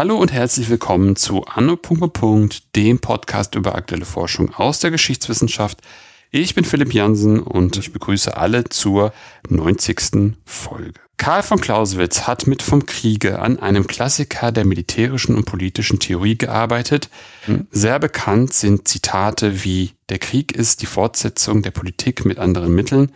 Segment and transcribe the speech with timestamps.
[0.00, 1.78] Hallo und herzlich willkommen zu Anno.
[2.74, 5.80] dem Podcast über aktuelle Forschung aus der Geschichtswissenschaft.
[6.32, 9.12] Ich bin Philipp Jansen und ich begrüße alle zur
[9.48, 10.36] 90.
[10.44, 11.00] Folge.
[11.16, 16.38] Karl von Clausewitz hat mit vom Kriege an einem Klassiker der militärischen und politischen Theorie
[16.38, 17.10] gearbeitet.
[17.72, 23.10] Sehr bekannt sind Zitate wie Der Krieg ist die Fortsetzung der Politik mit anderen Mitteln.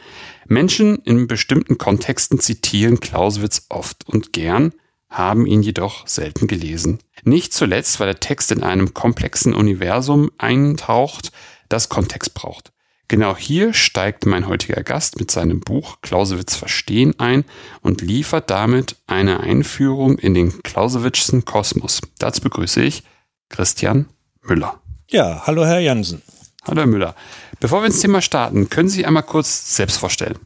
[0.49, 4.75] Menschen in bestimmten Kontexten zitieren Clausewitz oft und gern
[5.09, 6.99] haben ihn jedoch selten gelesen.
[7.23, 11.31] Nicht zuletzt, weil der Text in einem komplexen Universum eintaucht,
[11.69, 12.74] das Kontext braucht.
[13.09, 17.45] Genau hier steigt mein heutiger Gast mit seinem Buch Clausewitz Verstehen ein
[17.83, 22.01] und liefert damit eine Einführung in den Clausewitzschen Kosmos.
[22.19, 23.03] Dazu begrüße ich
[23.51, 24.07] Christian
[24.43, 24.81] Müller.
[25.11, 26.23] Ja, hallo Herr Jansen.
[26.65, 27.15] Hallo Herr Müller.
[27.61, 30.39] Bevor wir ins Thema starten, können Sie sich einmal kurz selbst vorstellen?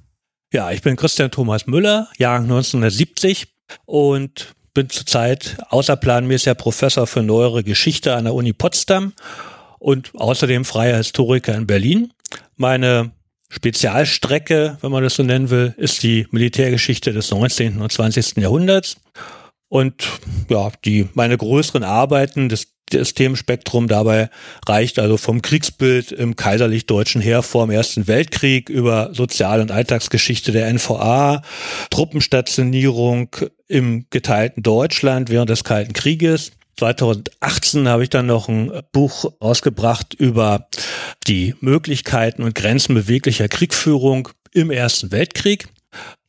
[0.53, 3.47] Ja, ich bin Christian Thomas Müller, Jahrgang 1970
[3.85, 9.13] und bin zurzeit außerplanmäßiger Professor für neuere Geschichte an der Uni Potsdam
[9.79, 12.13] und außerdem freier Historiker in Berlin.
[12.57, 13.13] Meine
[13.51, 17.81] Spezialstrecke, wenn man das so nennen will, ist die Militärgeschichte des 19.
[17.81, 18.37] und 20.
[18.37, 18.97] Jahrhunderts.
[19.69, 20.09] Und
[20.49, 24.31] ja, die meine größeren Arbeiten, das, das Themenspektrum dabei
[24.67, 30.53] reicht also vom Kriegsbild im kaiserlich-deutschen Heer vor dem Ersten Weltkrieg über Sozial- und Alltagsgeschichte
[30.53, 31.43] der NVA,
[31.91, 33.29] Truppenstationierung
[33.67, 36.53] im geteilten Deutschland während des Kalten Krieges.
[36.79, 40.69] 2018 habe ich dann noch ein Buch rausgebracht über
[41.27, 45.69] die Möglichkeiten und Grenzen beweglicher Kriegführung im Ersten Weltkrieg.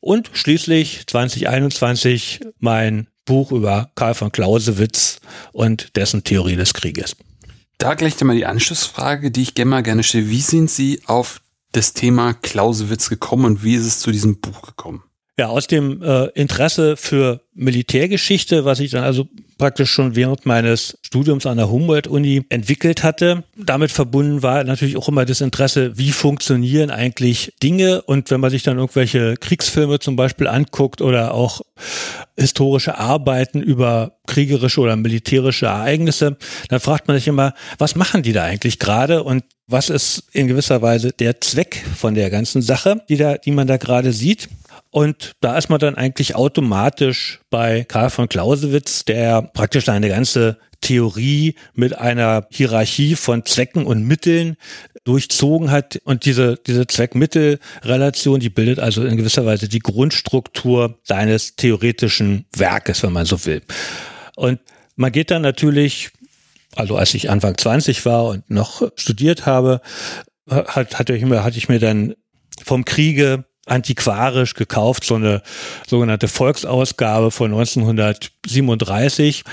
[0.00, 5.20] Und schließlich 2021 mein Buch über Karl von Clausewitz
[5.52, 7.16] und dessen Theorie des Krieges.
[7.78, 10.28] Da gleich einmal die Anschlussfrage, die ich gerne mal gerne stelle.
[10.30, 11.40] Wie sind Sie auf
[11.72, 15.04] das Thema Clausewitz gekommen und wie ist es zu diesem Buch gekommen?
[15.40, 19.26] Ja, aus dem äh, Interesse für Militärgeschichte, was ich dann also
[19.56, 23.44] praktisch schon während meines Studiums an der Humboldt-Uni entwickelt hatte.
[23.56, 28.50] Damit verbunden war natürlich auch immer das Interesse, wie funktionieren eigentlich Dinge und wenn man
[28.50, 31.62] sich dann irgendwelche Kriegsfilme zum Beispiel anguckt oder auch
[32.36, 36.36] historische Arbeiten über kriegerische oder militärische Ereignisse,
[36.68, 40.48] dann fragt man sich immer, was machen die da eigentlich gerade und was ist in
[40.48, 44.50] gewisser Weise der Zweck von der ganzen Sache, die da, die man da gerade sieht?
[44.90, 50.58] Und da ist man dann eigentlich automatisch bei Karl von Clausewitz, der praktisch eine ganze
[50.80, 54.56] Theorie mit einer Hierarchie von Zwecken und Mitteln
[55.04, 56.00] durchzogen hat.
[56.04, 63.02] Und diese, diese Zweck-Mittel-Relation, die bildet also in gewisser Weise die Grundstruktur seines theoretischen Werkes,
[63.02, 63.62] wenn man so will.
[64.36, 64.58] Und
[64.96, 66.10] man geht dann natürlich,
[66.74, 69.82] also als ich Anfang 20 war und noch studiert habe,
[70.48, 72.14] hat, hatte, ich mir, hatte ich mir dann
[72.64, 75.42] vom Kriege antiquarisch gekauft, so eine
[75.86, 79.44] sogenannte Volksausgabe von 1937.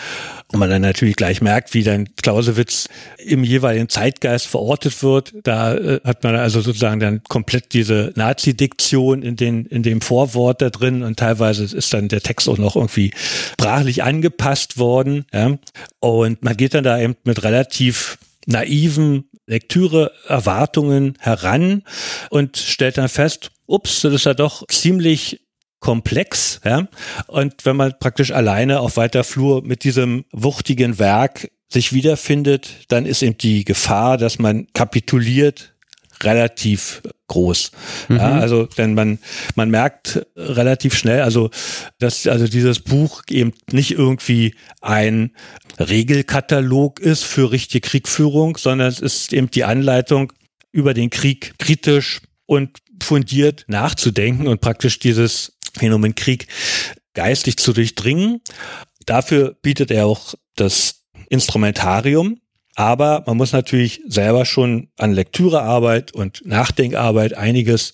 [0.50, 5.34] Und man dann natürlich gleich merkt, wie dann Clausewitz im jeweiligen Zeitgeist verortet wird.
[5.44, 10.62] Da äh, hat man also sozusagen dann komplett diese Nazi-Diktion in, den, in dem Vorwort
[10.62, 13.12] da drin und teilweise ist dann der Text auch noch irgendwie
[13.52, 15.26] sprachlich angepasst worden.
[15.34, 15.58] Ja.
[16.00, 18.18] Und man geht dann da eben mit relativ
[18.48, 21.84] naiven Lektüre-Erwartungen heran
[22.30, 25.42] und stellt dann fest, ups, das ist ja doch ziemlich
[25.80, 26.88] komplex, ja.
[27.28, 33.06] Und wenn man praktisch alleine auf weiter Flur mit diesem wuchtigen Werk sich wiederfindet, dann
[33.06, 35.76] ist eben die Gefahr, dass man kapituliert,
[36.24, 37.72] relativ groß.
[38.08, 38.18] Mhm.
[38.18, 39.20] Ja, also denn man
[39.56, 41.50] man merkt relativ schnell, also
[42.00, 45.36] dass also dieses Buch eben nicht irgendwie ein
[45.80, 50.34] Regelkatalog ist für richtige Kriegführung, sondern es ist eben die Anleitung
[50.72, 56.48] über den Krieg kritisch und fundiert nachzudenken und praktisch dieses Phänomen Krieg
[57.14, 58.42] geistig zu durchdringen.
[59.06, 62.40] Dafür bietet er auch das Instrumentarium.
[62.78, 67.92] Aber man muss natürlich selber schon an Lektürearbeit und Nachdenkarbeit einiges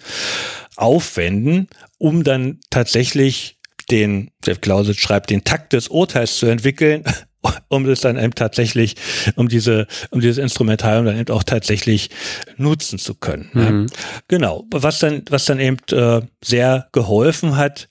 [0.76, 3.58] aufwenden, um dann tatsächlich
[3.90, 7.06] den, der Clausewitz schreibt, den Takt des Urteils zu entwickeln,
[7.70, 8.96] um das dann eben tatsächlich,
[9.38, 12.10] um diese, um dieses Instrumentarium dann eben auch tatsächlich
[12.58, 13.50] nutzen zu können.
[13.54, 13.88] Mhm.
[13.90, 13.98] Ja.
[14.28, 14.66] Genau.
[14.70, 17.88] Was dann, was dann eben äh, sehr geholfen hat,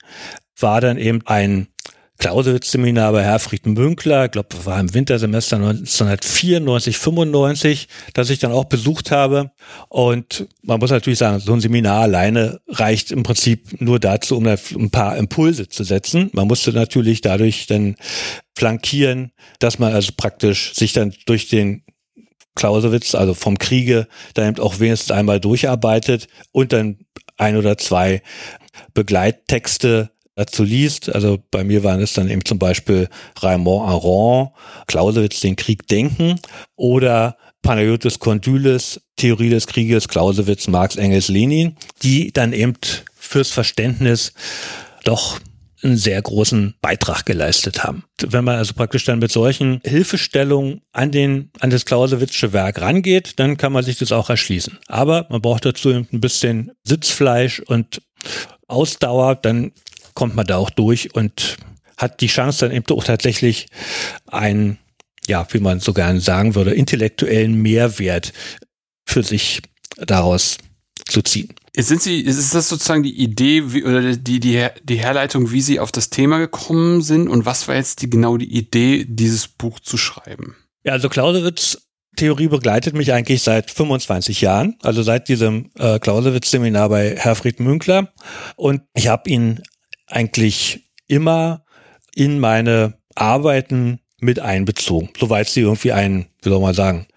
[0.59, 1.69] war dann eben ein
[2.23, 8.63] Clausewitz-Seminar bei Herfried Münkler, ich glaube, war im Wintersemester 1994, 95, das ich dann auch
[8.63, 9.51] besucht habe.
[9.89, 14.47] Und man muss natürlich sagen, so ein Seminar alleine reicht im Prinzip nur dazu, um
[14.47, 16.29] ein paar Impulse zu setzen.
[16.31, 17.97] Man musste natürlich dadurch dann
[18.55, 21.83] flankieren, dass man also praktisch sich dann durch den
[22.55, 26.99] Clausewitz, also vom Kriege, dann eben auch wenigstens einmal durcharbeitet und dann
[27.35, 28.21] ein oder zwei
[28.93, 31.13] Begleittexte dazu liest.
[31.13, 33.09] Also bei mir waren es dann eben zum Beispiel
[33.41, 34.49] Raymond Aron,
[34.87, 36.39] Clausewitz, den Krieg denken
[36.75, 42.73] oder Panayotis Kondylis, Theorie des Krieges, Clausewitz, Marx, Engels, Lenin, die dann eben
[43.15, 44.33] fürs Verständnis
[45.03, 45.39] doch
[45.83, 48.05] einen sehr großen Beitrag geleistet haben.
[48.21, 53.39] Wenn man also praktisch dann mit solchen Hilfestellungen an den, an das Clausewitzsche Werk rangeht,
[53.39, 54.79] dann kann man sich das auch erschließen.
[54.87, 58.01] Aber man braucht dazu ein bisschen Sitzfleisch und
[58.67, 59.73] Ausdauer, dann
[60.13, 61.57] kommt man da auch durch und
[61.97, 63.67] hat die Chance dann eben auch tatsächlich
[64.27, 64.77] einen,
[65.27, 68.33] ja, wie man so gerne sagen würde, intellektuellen Mehrwert
[69.05, 69.61] für sich
[69.97, 70.57] daraus
[71.07, 71.53] zu ziehen.
[71.75, 75.79] Sind Sie, ist das sozusagen die Idee wie, oder die, die, die Herleitung, wie Sie
[75.79, 79.79] auf das Thema gekommen sind und was war jetzt die, genau die Idee, dieses Buch
[79.79, 80.55] zu schreiben?
[80.83, 81.79] Ja, also Clausewitz
[82.15, 88.13] Theorie begleitet mich eigentlich seit 25 Jahren, also seit diesem äh, Clausewitz-Seminar bei Herfried Münkler.
[88.55, 89.63] Und ich habe ihn
[90.13, 91.65] eigentlich immer
[92.15, 97.07] in meine Arbeiten mit einbezogen, soweit sie irgendwie einen, wie soll man sagen,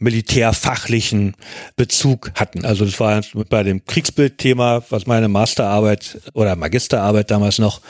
[0.00, 1.34] militärfachlichen
[1.76, 2.64] Bezug hatten.
[2.64, 7.80] Also das war bei dem Kriegsbildthema, was meine Masterarbeit oder Magisterarbeit damals noch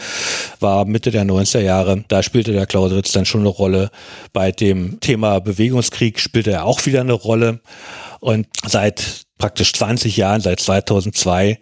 [0.59, 2.05] war, Mitte der 90er Jahre.
[2.09, 3.91] Da spielte der Clausewitz dann schon eine Rolle.
[4.33, 7.61] Bei dem Thema Bewegungskrieg spielte er auch wieder eine Rolle.
[8.21, 11.59] Und seit praktisch 20 Jahren, seit 2002,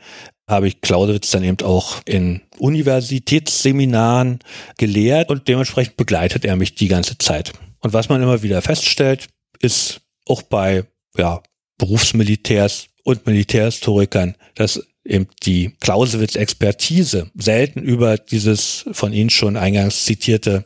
[0.49, 4.41] habe ich Clausewitz dann eben auch in Universitätsseminaren
[4.79, 7.53] gelehrt und dementsprechend begleitet er mich die ganze Zeit.
[7.81, 9.29] Und was man immer wieder feststellt,
[9.61, 10.85] ist auch bei
[11.17, 11.43] ja,
[11.79, 20.65] Berufsmilitärs und Militärhistorikern, dass eben die Clausewitz-Expertise selten über dieses von Ihnen schon eingangs zitierte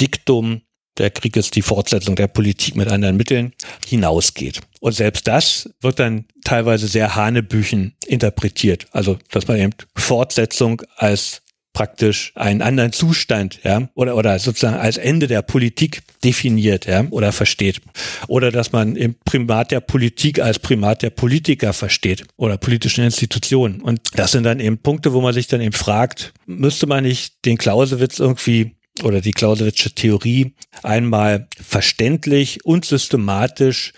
[0.00, 0.62] Diktum,
[0.98, 3.52] der Krieg ist die Fortsetzung der Politik mit anderen Mitteln,
[3.86, 4.60] hinausgeht.
[4.80, 8.86] Und selbst das wird dann teilweise sehr hanebüchen interpretiert.
[8.92, 11.42] Also, dass man eben Fortsetzung als
[11.72, 17.32] praktisch einen anderen Zustand, ja, oder, oder sozusagen als Ende der Politik definiert, ja, oder
[17.32, 17.80] versteht.
[18.28, 23.80] Oder dass man im Primat der Politik als Primat der Politiker versteht oder politischen Institutionen.
[23.80, 27.44] Und das sind dann eben Punkte, wo man sich dann eben fragt, müsste man nicht
[27.46, 28.72] den Clausewitz irgendwie
[29.02, 33.92] oder die Clausewitzsche Theorie einmal verständlich und systematisch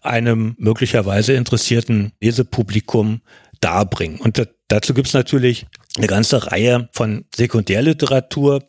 [0.00, 3.20] einem möglicherweise interessierten Lesepublikum
[3.60, 4.20] darbringen.
[4.20, 5.66] Und dazu gibt es natürlich
[5.96, 8.62] eine ganze Reihe von Sekundärliteratur,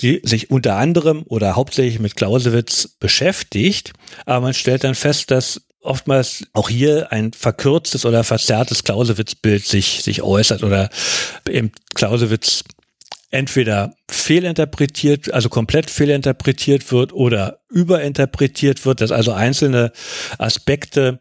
[0.00, 3.92] die sich unter anderem oder hauptsächlich mit Clausewitz beschäftigt.
[4.26, 10.02] Aber man stellt dann fest, dass oftmals auch hier ein verkürztes oder verzerrtes Clausewitz-Bild sich,
[10.02, 10.90] sich äußert oder
[11.48, 12.64] eben Clausewitz
[13.32, 19.90] entweder fehlinterpretiert, also komplett fehlinterpretiert wird oder überinterpretiert wird, dass also einzelne
[20.38, 21.18] Aspekte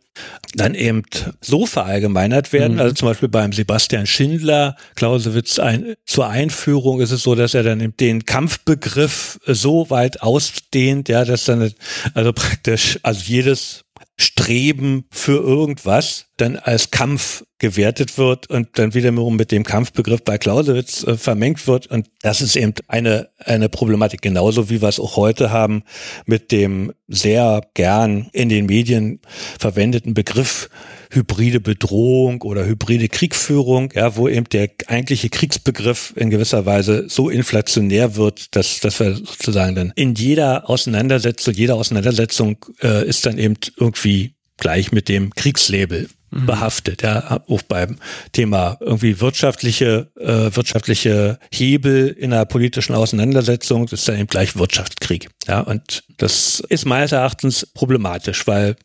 [0.54, 1.04] dann eben
[1.40, 2.74] so verallgemeinert werden.
[2.74, 2.80] Mhm.
[2.82, 7.64] Also zum Beispiel beim Sebastian Schindler, Clausewitz, ein, zur Einführung ist es so, dass er
[7.64, 11.74] dann den Kampfbegriff so weit ausdehnt, ja, dass dann
[12.14, 13.86] also praktisch, also jedes
[14.18, 20.38] Streben für irgendwas dann als Kampf gewertet wird und dann wiederum mit dem Kampfbegriff bei
[20.38, 21.88] Clausewitz äh, vermengt wird.
[21.88, 25.84] Und das ist eben eine, eine Problematik, genauso wie wir es auch heute haben
[26.26, 29.20] mit dem sehr gern in den Medien
[29.60, 30.70] verwendeten Begriff
[31.12, 37.30] hybride Bedrohung oder hybride Kriegführung, ja, wo eben der eigentliche Kriegsbegriff in gewisser Weise so
[37.30, 43.38] inflationär wird, dass, dass wir sozusagen dann in jeder Auseinandersetzung, jeder Auseinandersetzung äh, ist dann
[43.38, 46.46] eben irgendwie gleich mit dem Kriegslabel mhm.
[46.46, 47.02] behaftet.
[47.04, 47.98] Ja, auch beim
[48.32, 54.56] Thema irgendwie wirtschaftliche, äh, wirtschaftliche Hebel in einer politischen Auseinandersetzung, das ist dann eben gleich
[54.56, 55.30] Wirtschaftskrieg.
[55.48, 58.76] Ja, und das ist meines Erachtens problematisch, weil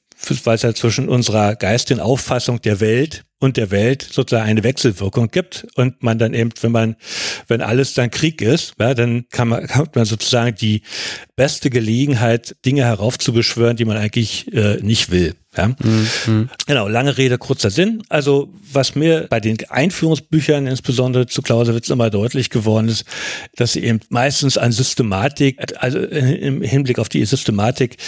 [0.45, 5.29] weil es ja zwischen unserer geistigen Auffassung der Welt und der Welt sozusagen eine Wechselwirkung
[5.29, 6.97] gibt und man dann eben, wenn man,
[7.49, 10.83] wenn alles dann Krieg ist, ja, dann kann man, hat man sozusagen die
[11.37, 15.35] beste Gelegenheit, Dinge heraufzubeschwören, die man eigentlich äh, nicht will.
[15.57, 15.69] Ja?
[15.69, 16.49] Mhm.
[16.67, 18.03] Genau, lange Rede, kurzer Sinn.
[18.09, 23.05] Also was mir bei den Einführungsbüchern insbesondere zu Clausewitz immer deutlich geworden ist,
[23.57, 27.99] dass sie eben meistens an Systematik, also im Hinblick auf die Systematik,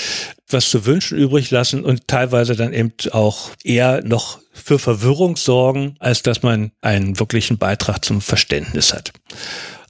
[0.49, 5.97] was zu wünschen übrig lassen und teilweise dann eben auch eher noch für Verwirrung sorgen,
[5.99, 9.13] als dass man einen wirklichen Beitrag zum Verständnis hat.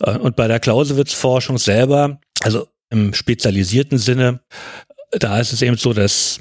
[0.00, 4.40] Äh, und bei der Clausewitz-Forschung selber, also im spezialisierten Sinne,
[5.10, 6.40] da ist es eben so, dass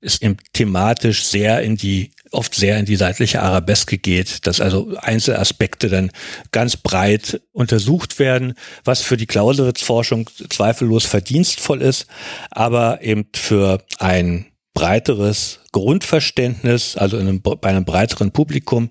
[0.00, 4.94] es eben thematisch sehr in die, oft sehr in die seitliche Arabeske geht, dass also
[4.98, 6.10] Einzelaspekte dann
[6.52, 12.06] ganz breit untersucht werden, was für die Clausewitz-Forschung zweifellos verdienstvoll ist,
[12.50, 18.90] aber eben für ein breiteres Grundverständnis, also einem, bei einem breiteren Publikum,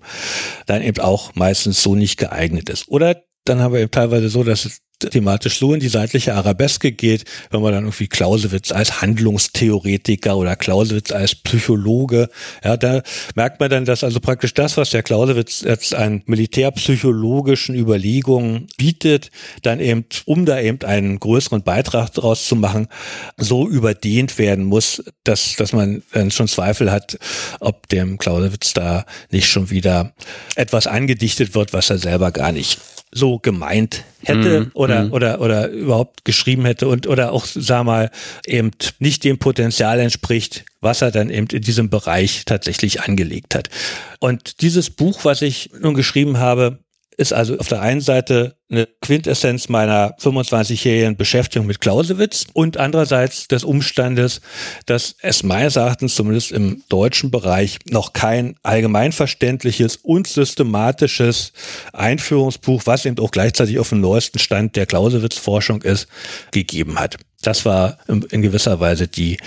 [0.66, 2.88] dann eben auch meistens so nicht geeignet ist.
[2.88, 6.92] Oder dann haben wir eben teilweise so, dass es thematisch so in die seitliche Arabeske
[6.92, 12.28] geht, wenn man dann irgendwie Clausewitz als Handlungstheoretiker oder Clausewitz als Psychologe,
[12.64, 13.02] ja, da
[13.34, 19.30] merkt man dann, dass also praktisch das, was der Clausewitz jetzt an militärpsychologischen Überlegungen bietet,
[19.62, 22.88] dann eben, um da eben einen größeren Beitrag daraus zu machen,
[23.36, 27.18] so überdehnt werden muss, dass, dass man dann schon Zweifel hat,
[27.60, 30.14] ob dem Clausewitz da nicht schon wieder
[30.54, 32.78] etwas angedichtet wird, was er selber gar nicht
[33.12, 35.12] so gemeint hätte mm, oder mm.
[35.12, 38.10] oder oder überhaupt geschrieben hätte und oder auch sag mal
[38.46, 43.70] eben nicht dem Potenzial entspricht, was er dann eben in diesem Bereich tatsächlich angelegt hat.
[44.18, 46.78] Und dieses Buch, was ich nun geschrieben habe,
[47.16, 53.48] ist also auf der einen Seite eine Quintessenz meiner 25-jährigen Beschäftigung mit Clausewitz und andererseits
[53.48, 54.40] des Umstandes,
[54.86, 61.52] dass es meines Erachtens zumindest im deutschen Bereich noch kein allgemeinverständliches und systematisches
[61.92, 66.08] Einführungsbuch, was eben auch gleichzeitig auf dem neuesten Stand der Clausewitz-Forschung ist,
[66.50, 67.16] gegeben hat.
[67.42, 69.38] Das war in gewisser Weise die,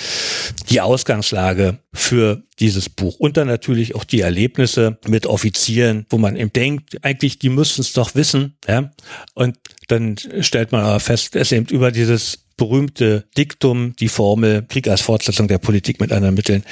[0.69, 3.15] die Ausgangslage für dieses Buch.
[3.19, 7.81] Und dann natürlich auch die Erlebnisse mit Offizieren, wo man eben denkt, eigentlich, die müssten
[7.81, 8.57] es doch wissen.
[8.67, 8.91] Ja?
[9.33, 14.87] Und dann stellt man aber fest, dass eben über dieses berühmte Diktum, die Formel Krieg
[14.87, 16.63] als Fortsetzung der Politik mit anderen Mitteln,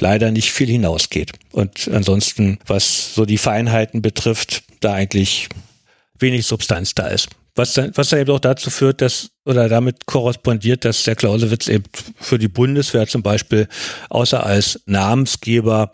[0.00, 1.32] leider nicht viel hinausgeht.
[1.52, 5.48] Und ansonsten, was so die Feinheiten betrifft, da eigentlich
[6.18, 7.28] wenig Substanz da ist.
[7.56, 11.68] Was dann, was dann eben auch dazu führt, dass oder damit korrespondiert, dass der Clausewitz
[11.68, 11.84] eben
[12.20, 13.68] für die Bundeswehr zum Beispiel
[14.10, 15.92] außer als Namensgeber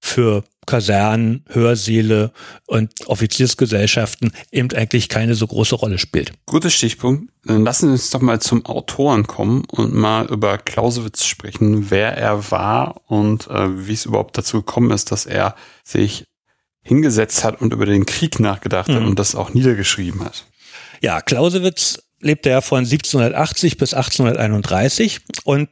[0.00, 2.30] für Kasernen, Hörsäle
[2.66, 6.32] und Offiziersgesellschaften eben eigentlich keine so große Rolle spielt.
[6.44, 7.32] Guter Stichpunkt.
[7.44, 12.18] Dann lassen wir uns doch mal zum Autoren kommen und mal über Clausewitz sprechen, wer
[12.18, 16.24] er war und äh, wie es überhaupt dazu gekommen ist, dass er sich
[16.82, 19.08] hingesetzt hat und über den Krieg nachgedacht hat mhm.
[19.08, 20.44] und das auch niedergeschrieben hat.
[21.00, 25.68] Ja, Clausewitz lebte ja von 1780 bis 1831 und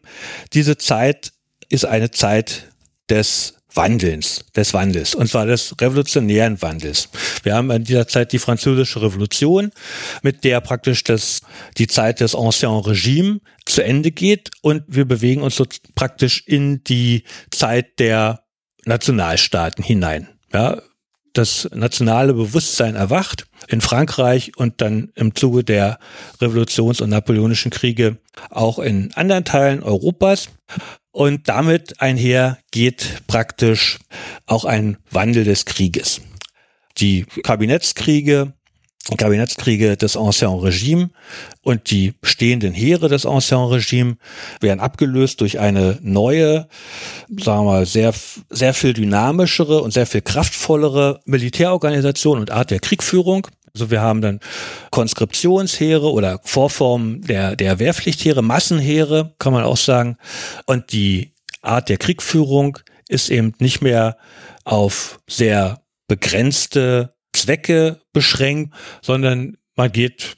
[0.53, 1.33] diese Zeit
[1.69, 2.69] ist eine Zeit
[3.09, 7.11] des Wandelns, des Wandels, und zwar des revolutionären Wandels.
[7.43, 9.71] Wir haben in dieser Zeit die französische Revolution,
[10.23, 11.43] mit der praktisch das,
[11.77, 16.83] die Zeit des Ancien Regime zu Ende geht und wir bewegen uns so praktisch in
[16.85, 18.45] die Zeit der
[18.87, 20.29] Nationalstaaten hinein.
[20.53, 20.81] Ja,
[21.39, 25.99] das nationale Bewusstsein erwacht in Frankreich und dann im Zuge der
[26.41, 28.19] Revolutions- und Napoleonischen Kriege
[28.51, 30.49] auch in anderen Teilen Europas.
[31.11, 33.99] Und damit einher geht praktisch
[34.47, 36.21] auch ein Wandel des Krieges.
[36.99, 38.53] Die Kabinettskriege
[39.17, 41.11] Kabinettskriege des Ancien Regime
[41.63, 44.17] und die stehenden Heere des Ancien Regime
[44.61, 46.67] werden abgelöst durch eine neue,
[47.29, 48.13] sagen wir mal, sehr,
[48.51, 53.47] sehr viel dynamischere und sehr viel kraftvollere Militärorganisation und Art der Kriegführung.
[53.75, 54.41] Also wir haben dann
[54.91, 60.17] Konskriptionsheere oder Vorformen der, der Wehrpflichtheere, Massenheere, kann man auch sagen.
[60.65, 64.17] Und die Art der Kriegführung ist eben nicht mehr
[64.65, 70.37] auf sehr begrenzte Zwecke beschränkt, sondern man geht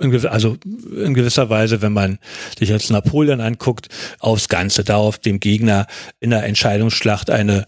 [0.00, 0.56] in, also
[0.96, 2.18] in gewisser Weise, wenn man
[2.58, 3.88] sich jetzt Napoleon anguckt,
[4.20, 5.86] aufs Ganze, darauf dem Gegner
[6.20, 7.66] in der Entscheidungsschlacht eine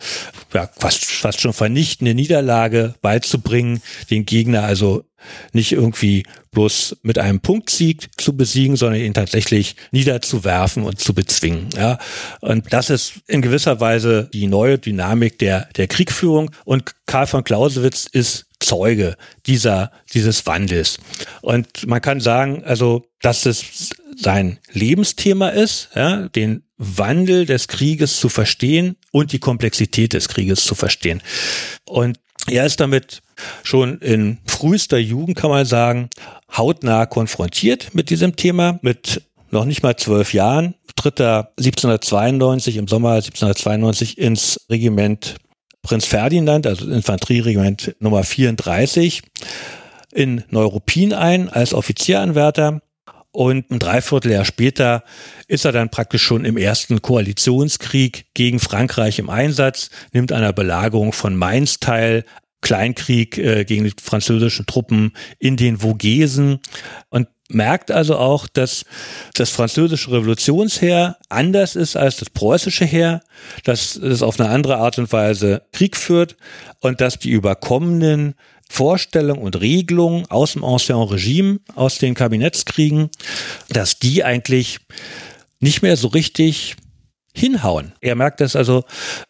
[0.55, 5.05] ja, fast, fast schon vernichtende Niederlage beizubringen, den Gegner also
[5.53, 11.69] nicht irgendwie bloß mit einem Punktsieg zu besiegen, sondern ihn tatsächlich niederzuwerfen und zu bezwingen.
[11.77, 11.99] Ja.
[12.41, 16.51] Und das ist in gewisser Weise die neue Dynamik der, der Kriegführung.
[16.65, 20.99] Und Karl von Clausewitz ist Zeuge dieser, dieses Wandels.
[21.41, 28.21] Und man kann sagen, also, dass es sein Lebensthema ist, ja, den Wandel des Krieges
[28.21, 31.23] zu verstehen und die Komplexität des Krieges zu verstehen.
[31.85, 33.21] Und er ist damit
[33.63, 36.11] schon in frühester Jugend, kann man sagen,
[36.57, 38.79] hautnah konfrontiert mit diesem Thema.
[38.83, 45.37] Mit noch nicht mal zwölf Jahren tritt er 1792, im Sommer 1792 ins Regiment
[45.83, 49.23] Prinz Ferdinand, also Infanterieregiment Nummer 34,
[50.13, 52.83] in Neuruppin ein als Offizieranwärter.
[53.33, 55.05] Und ein Dreivierteljahr später
[55.47, 61.13] ist er dann praktisch schon im ersten Koalitionskrieg gegen Frankreich im Einsatz, nimmt einer Belagerung
[61.13, 62.25] von Mainz teil,
[62.61, 66.59] Kleinkrieg äh, gegen die französischen Truppen in den Vogesen
[67.09, 68.85] und merkt also auch, dass
[69.35, 73.23] das französische Revolutionsheer anders ist als das preußische Heer,
[73.65, 76.37] dass es auf eine andere Art und Weise Krieg führt
[76.81, 78.35] und dass die überkommenen
[78.69, 83.11] Vorstellungen und Regelungen aus dem Ancien Regime, aus den Kabinettskriegen,
[83.69, 84.79] dass die eigentlich
[85.59, 86.77] nicht mehr so richtig
[87.35, 87.93] hinhauen.
[88.01, 88.85] Er merkt, dass also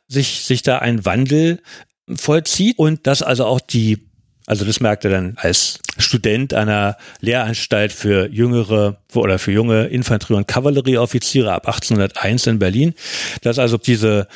[0.09, 1.63] sich, sich da ein Wandel
[2.15, 4.10] vollzieht und dass also auch die
[4.51, 10.35] also das merkt er dann als Student einer Lehranstalt für jüngere oder für junge Infanterie-
[10.35, 12.95] und Kavallerieoffiziere ab 1801 in Berlin,
[13.43, 14.27] dass also diese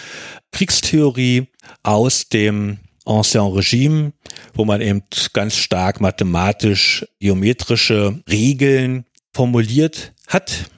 [0.52, 1.49] Kriegstheorie
[1.83, 4.12] aus dem Ancien Regime,
[4.52, 5.02] wo man eben
[5.33, 10.71] ganz stark mathematisch geometrische Regeln formuliert hat,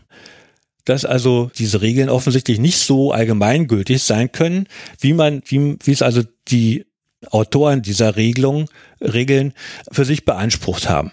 [0.86, 4.66] dass also diese Regeln offensichtlich nicht so allgemeingültig sein können,
[4.98, 6.86] wie man, wie, wie es also die
[7.30, 8.68] Autoren dieser Regelung,
[9.00, 9.52] Regeln
[9.90, 11.12] für sich beansprucht haben.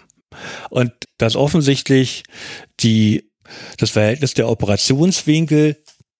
[0.70, 2.24] Und dass offensichtlich
[2.80, 3.30] die,
[3.78, 5.76] das Verhältnis der Operationswinkel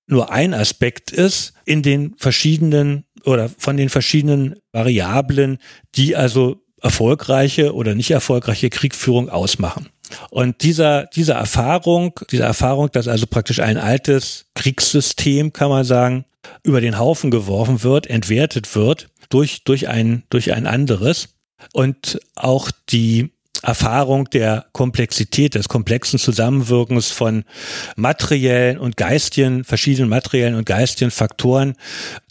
[0.07, 5.59] nur ein Aspekt ist in den verschiedenen oder von den verschiedenen Variablen,
[5.95, 9.88] die also erfolgreiche oder nicht erfolgreiche Kriegführung ausmachen.
[10.31, 16.26] Und dieser, diese Erfahrung, diese Erfahrung, dass also praktisch ein altes Kriegssystem, kann man sagen,
[16.62, 21.35] über den Haufen geworfen wird, entwertet wird, durch, durch ein, durch ein anderes.
[21.73, 27.45] Und auch die Erfahrung der Komplexität, des komplexen Zusammenwirkens von
[27.97, 31.75] materiellen und geistigen, verschiedenen materiellen und geistigen Faktoren,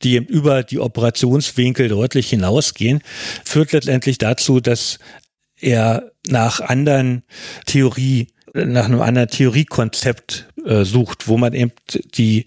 [0.03, 3.01] die über die Operationswinkel deutlich hinausgehen,
[3.43, 4.99] führt letztendlich dazu, dass
[5.59, 7.23] er nach anderen
[7.65, 11.71] Theorie, nach einem anderen Theoriekonzept äh, sucht, wo man eben
[12.13, 12.45] die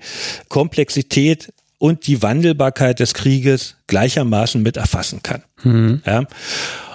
[0.48, 1.52] Komplexität
[1.86, 5.44] und die Wandelbarkeit des Krieges gleichermaßen mit erfassen kann.
[5.62, 6.02] Mhm.
[6.04, 6.24] Ja.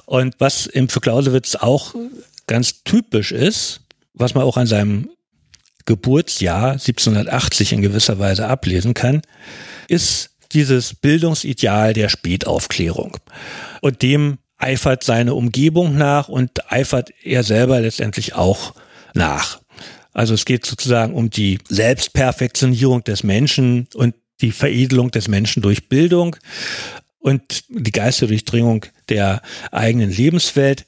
[0.05, 1.95] Und was im für Clausewitz auch
[2.45, 3.79] ganz typisch ist,
[4.13, 5.10] was man auch an seinem
[5.86, 9.21] Geburtsjahr 1780 in gewisser Weise ablesen kann,
[9.88, 13.15] ist dieses Bildungsideal der Spätaufklärung.
[13.79, 18.74] Und dem eifert seine Umgebung nach und eifert er selber letztendlich auch
[19.13, 19.62] nach.
[20.12, 25.88] Also es geht sozusagen um die Selbstperfektionierung des Menschen und die Veredelung des Menschen durch
[25.89, 26.36] Bildung
[27.19, 30.86] und die Geisterdurchdringung der eigenen Lebenswelt.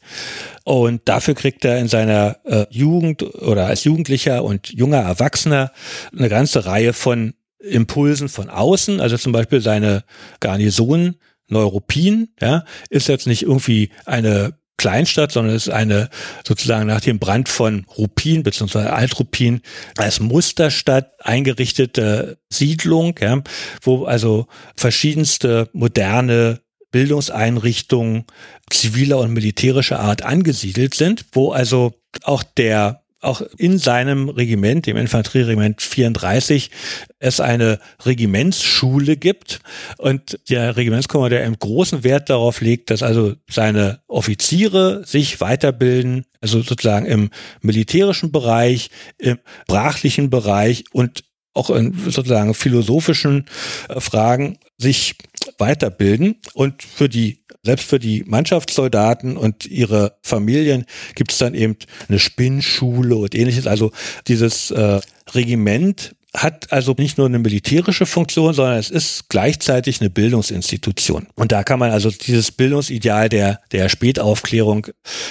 [0.64, 5.72] Und dafür kriegt er in seiner äh, Jugend oder als Jugendlicher und junger Erwachsener
[6.18, 10.04] eine ganze Reihe von Impulsen von außen, also zum Beispiel seine
[10.42, 11.16] Garnison
[11.48, 16.10] Neuruppin, ja, ist jetzt nicht irgendwie eine Kleinstadt, sondern es ist eine
[16.46, 18.80] sozusagen nach dem Brand von Ruppin bzw.
[18.80, 19.62] Altruppin
[19.98, 23.42] als Musterstadt eingerichtete Siedlung, ja,
[23.82, 28.26] wo also verschiedenste moderne Bildungseinrichtungen
[28.70, 34.98] ziviler und militärischer Art angesiedelt sind, wo also auch der auch in seinem Regiment, dem
[34.98, 36.72] Infanterieregiment 34,
[37.20, 39.62] es eine Regimentsschule gibt.
[39.98, 46.62] Und der Regimentskommandeur im großen Wert darauf legt, dass also seine Offiziere sich weiterbilden, also
[46.62, 47.30] sozusagen im
[47.62, 53.46] militärischen Bereich, im brachlichen Bereich und auch in sozusagen philosophischen
[53.90, 55.16] äh, Fragen sich
[55.58, 56.38] weiterbilden.
[56.54, 61.78] Und für die selbst für die Mannschaftssoldaten und ihre Familien gibt es dann eben
[62.10, 63.68] eine Spinnschule und ähnliches.
[63.68, 63.92] Also
[64.28, 65.00] dieses äh,
[65.34, 71.28] Regiment hat also nicht nur eine militärische Funktion, sondern es ist gleichzeitig eine Bildungsinstitution.
[71.36, 74.88] Und da kann man also dieses Bildungsideal der, der Spätaufklärung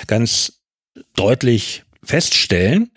[0.07, 0.61] ganz
[1.15, 2.93] deutlich feststellen.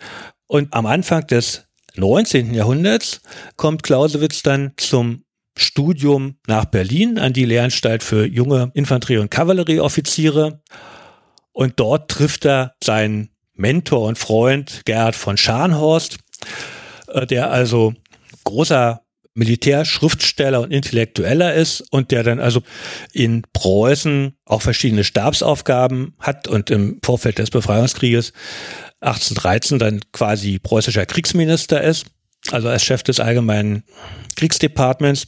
[0.46, 1.64] Und am Anfang des
[1.96, 2.54] 19.
[2.54, 3.20] Jahrhunderts
[3.56, 5.25] kommt Clausewitz dann zum
[5.56, 10.62] Studium nach Berlin an die Lehranstalt für junge Infanterie- und Kavallerieoffiziere.
[11.52, 16.18] Und dort trifft er seinen Mentor und Freund Gerhard von Scharnhorst,
[17.08, 17.94] äh, der also
[18.44, 19.02] großer
[19.36, 22.62] Militärschriftsteller und Intellektueller ist und der dann also
[23.12, 28.32] in Preußen auch verschiedene Stabsaufgaben hat und im Vorfeld des Befreiungskrieges
[29.00, 32.06] 1813 dann quasi preußischer Kriegsminister ist,
[32.50, 33.84] also als Chef des allgemeinen
[34.36, 35.26] Kriegsdepartements.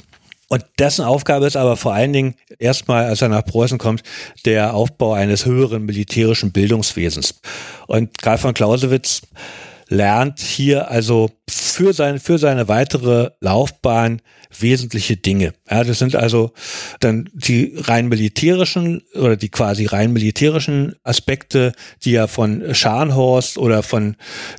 [0.48, 4.02] Und dessen Aufgabe ist aber vor allen Dingen erstmal, als er nach Preußen kommt,
[4.46, 7.40] der Aufbau eines höheren militärischen Bildungswesens.
[7.86, 9.22] Und Karl von Clausewitz
[9.88, 14.20] lernt hier also für, sein, für seine weitere Laufbahn
[14.56, 15.52] wesentliche Dinge.
[15.70, 16.52] Ja, das sind also
[17.00, 21.72] dann die rein militärischen oder die quasi rein militärischen Aspekte,
[22.02, 24.16] die er von Scharnhorst oder von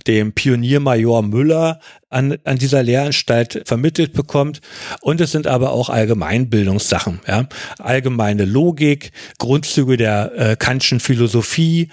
[0.07, 4.61] dem Pioniermajor Müller an, an dieser Lehranstalt vermittelt bekommt.
[5.01, 7.47] Und es sind aber auch Allgemeinbildungssachen, ja.
[7.77, 11.89] Allgemeine Logik, Grundzüge der äh, Kantschen Philosophie,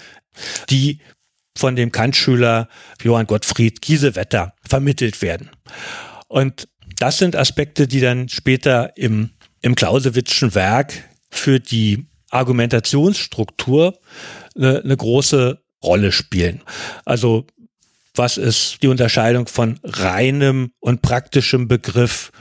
[0.69, 0.99] die
[1.57, 2.69] von dem Kantschüler
[3.01, 5.49] Johann Gottfried Giesewetter vermittelt werden.
[6.27, 6.67] Und
[6.99, 10.93] das sind Aspekte, die dann später im, im Clausewitzschen Werk
[11.29, 13.97] für die Argumentationsstruktur
[14.55, 16.61] eine, eine große Rolle spielen.
[17.05, 17.45] Also
[18.15, 22.31] was ist die Unterscheidung von reinem und praktischem Begriff,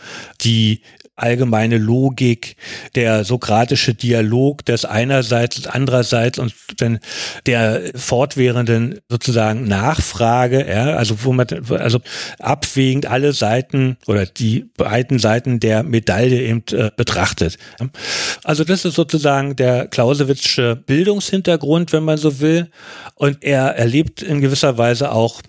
[0.40, 0.81] die
[1.16, 2.57] allgemeine Logik,
[2.94, 6.98] der sokratische Dialog des einerseits und andererseits und dann
[7.46, 12.00] der fortwährenden sozusagen Nachfrage, ja, also wo man, also
[12.38, 17.57] abwägend alle Seiten oder die beiden Seiten der Medaille eben äh, betrachtet.
[18.44, 22.68] Also das ist sozusagen der Clausewitzsche Bildungshintergrund, wenn man so will.
[23.14, 25.40] Und er erlebt in gewisser Weise auch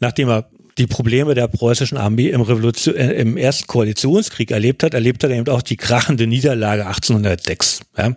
[0.00, 0.44] nachdem er
[0.78, 5.30] die Probleme der preußischen Armee im, Revolution, äh, im ersten Koalitionskrieg erlebt hat, erlebt er
[5.30, 8.14] eben auch die krachende Niederlage 1806 ja,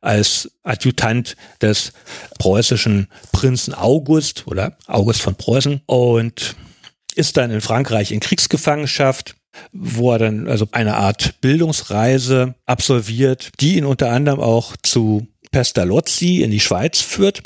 [0.00, 1.92] als Adjutant des
[2.38, 6.56] preußischen Prinzen August oder August von Preußen und
[7.14, 9.36] ist dann in Frankreich in Kriegsgefangenschaft
[9.72, 16.42] wo er dann also eine Art Bildungsreise absolviert, die ihn unter anderem auch zu Pestalozzi
[16.42, 17.42] in die Schweiz führt,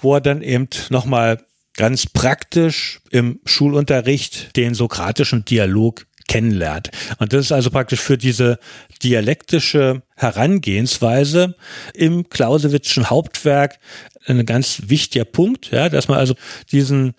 [0.00, 1.44] wo er dann eben nochmal
[1.76, 6.90] ganz praktisch im Schulunterricht den sokratischen Dialog kennenlernt.
[7.18, 8.58] Und das ist also praktisch für diese
[9.02, 11.54] dialektische Herangehensweise
[11.92, 13.78] im Clausewitzschen Hauptwerk
[14.26, 16.34] ein ganz wichtiger Punkt, ja, dass man also
[16.72, 17.14] diesen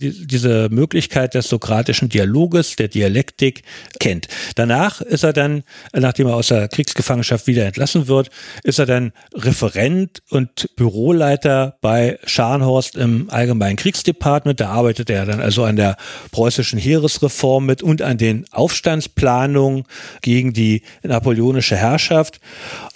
[0.00, 3.62] diese Möglichkeit des sokratischen Dialoges, der Dialektik
[3.98, 4.28] kennt.
[4.54, 8.30] Danach ist er dann, nachdem er aus der Kriegsgefangenschaft wieder entlassen wird,
[8.64, 14.58] ist er dann Referent und Büroleiter bei Scharnhorst im Allgemeinen Kriegsdepartement.
[14.60, 15.96] Da arbeitet er dann also an der
[16.32, 19.84] preußischen Heeresreform mit und an den Aufstandsplanungen
[20.22, 22.40] gegen die napoleonische Herrschaft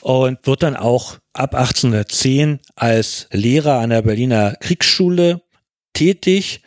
[0.01, 5.43] und wird dann auch ab 1810 als Lehrer an der Berliner Kriegsschule
[5.95, 6.61] tätig,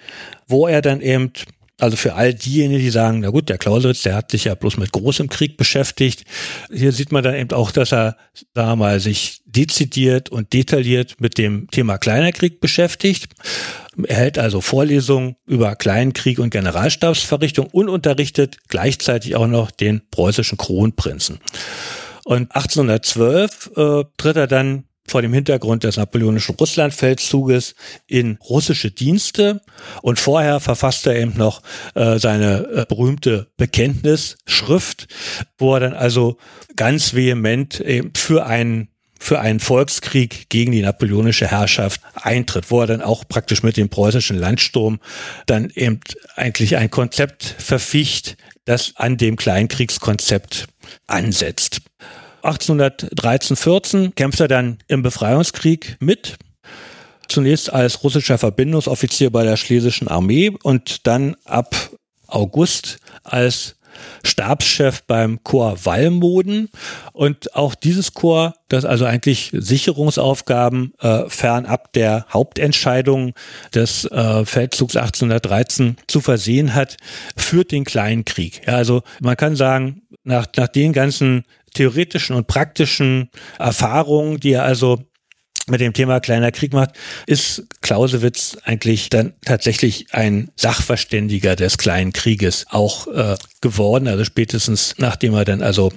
[0.48, 1.32] wo er dann eben
[1.80, 4.78] also für all diejenigen, die sagen, na gut, der Clausewitz, der hat sich ja bloß
[4.78, 6.24] mit großem Krieg beschäftigt.
[6.74, 8.18] Hier sieht man dann eben auch, dass er,
[8.56, 13.28] wir mal, sich dezidiert und detailliert mit dem Thema Kleiner Krieg beschäftigt.
[14.08, 20.58] Er hält also Vorlesungen über Kleinkrieg und Generalstabsverrichtung und unterrichtet gleichzeitig auch noch den preußischen
[20.58, 21.40] Kronprinzen.
[22.26, 27.76] Und 1812 äh, tritt er dann vor dem Hintergrund des napoleonischen Russlandfeldzuges
[28.08, 29.62] in russische Dienste
[30.02, 31.62] und vorher verfasste er eben noch
[31.96, 35.08] äh, seine äh, berühmte Bekenntnisschrift,
[35.58, 36.38] wo er dann also
[36.76, 38.90] ganz vehement eben für einen
[39.20, 43.90] für einen Volkskrieg gegen die napoleonische Herrschaft eintritt, wo er dann auch praktisch mit dem
[43.90, 45.00] preußischen Landsturm
[45.48, 46.00] dann eben
[46.36, 50.68] eigentlich ein Konzept verficht, das an dem Kleinkriegskonzept
[51.08, 51.82] ansetzt.
[52.42, 56.38] 1813, 14 kämpft er dann im Befreiungskrieg mit.
[57.28, 61.76] Zunächst als russischer Verbindungsoffizier bei der schlesischen Armee und dann ab
[62.28, 63.78] August als
[64.24, 66.70] Stabschef beim Korps Wallmoden.
[67.14, 73.34] Und auch dieses Korps, das also eigentlich Sicherungsaufgaben äh, fernab der Hauptentscheidung
[73.74, 76.98] des äh, Feldzugs 1813 zu versehen hat,
[77.36, 78.62] führt den kleinen Krieg.
[78.68, 81.46] Ja, also man kann sagen, nach, nach den ganzen
[81.78, 85.00] theoretischen und praktischen Erfahrungen, die er also
[85.70, 86.92] mit dem Thema kleiner Krieg macht,
[87.28, 94.08] ist Clausewitz eigentlich dann tatsächlich ein Sachverständiger des kleinen Krieges auch äh, geworden.
[94.08, 95.92] Also spätestens nachdem er dann also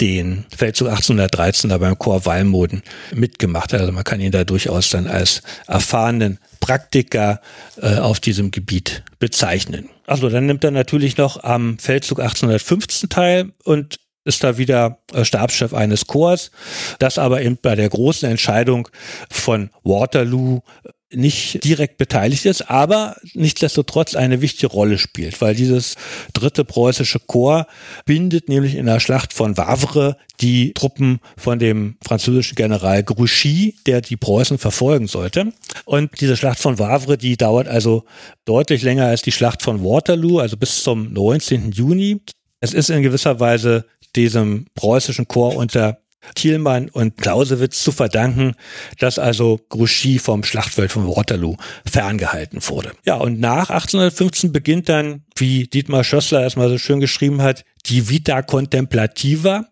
[0.00, 2.82] den Feldzug 1813 da beim Chor Walmoden
[3.14, 3.80] mitgemacht hat.
[3.80, 7.40] Also man kann ihn da durchaus dann als erfahrenen Praktiker
[7.80, 9.88] äh, auf diesem Gebiet bezeichnen.
[10.06, 13.98] Also dann nimmt er natürlich noch am Feldzug 1815 teil und
[14.30, 16.52] ist da wieder äh, Stabschef eines Chors,
[17.00, 18.88] das aber eben bei der großen Entscheidung
[19.28, 25.96] von Waterloo äh, nicht direkt beteiligt ist, aber nichtsdestotrotz eine wichtige Rolle spielt, weil dieses
[26.32, 27.68] dritte preußische Korps
[28.04, 34.02] bindet nämlich in der Schlacht von Wavre die Truppen von dem französischen General Grouchy, der
[34.02, 35.52] die Preußen verfolgen sollte.
[35.84, 38.04] Und diese Schlacht von Wavre, die dauert also
[38.44, 41.72] deutlich länger als die Schlacht von Waterloo, also bis zum 19.
[41.72, 42.20] Juni.
[42.60, 45.98] Es ist in gewisser Weise diesem preußischen Chor unter
[46.34, 48.54] Thielmann und Clausewitz zu verdanken,
[48.98, 51.56] dass also Grouchy vom Schlachtfeld von Waterloo
[51.90, 52.92] ferngehalten wurde.
[53.04, 58.08] Ja, und nach 1815 beginnt dann, wie Dietmar Schössler erstmal so schön geschrieben hat, die
[58.08, 59.66] Vita Contemplativa.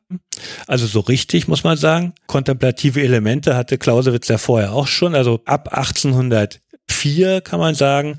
[0.66, 2.14] Also so richtig, muss man sagen.
[2.27, 5.14] Kontemplative Elemente hatte Clausewitz ja vorher auch schon.
[5.14, 8.18] Also ab 1804 kann man sagen,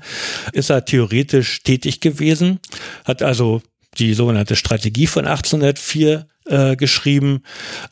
[0.52, 2.60] ist er theoretisch tätig gewesen,
[3.04, 3.62] hat also
[3.98, 7.42] die sogenannte Strategie von 1804 äh, geschrieben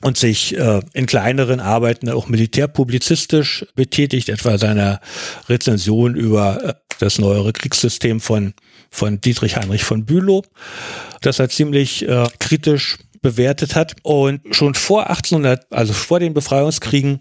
[0.01, 5.01] und sich äh, in kleineren Arbeiten auch militärpublizistisch betätigt, etwa seiner
[5.49, 8.55] Rezension über äh, das neuere Kriegssystem von,
[8.91, 10.43] von Dietrich Heinrich von Bülow,
[11.21, 12.05] das er ziemlich
[12.41, 13.95] kritisch bewertet hat.
[14.03, 17.21] Und schon vor 1800, also vor den Befreiungskriegen,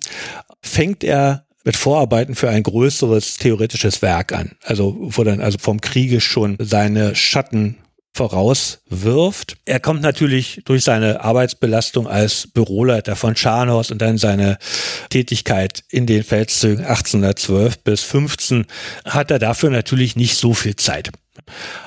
[0.62, 4.54] fängt er mit Vorarbeiten für ein größeres theoretisches Werk an.
[4.64, 7.78] Also wo dann also vom Kriege schon seine Schatten
[8.18, 9.58] vorauswirft.
[9.66, 14.58] Er kommt natürlich durch seine Arbeitsbelastung als Büroleiter von Scharnhorst und dann seine
[15.10, 18.66] Tätigkeit in den Feldzügen 1812 bis 15
[19.06, 21.12] hat er dafür natürlich nicht so viel Zeit.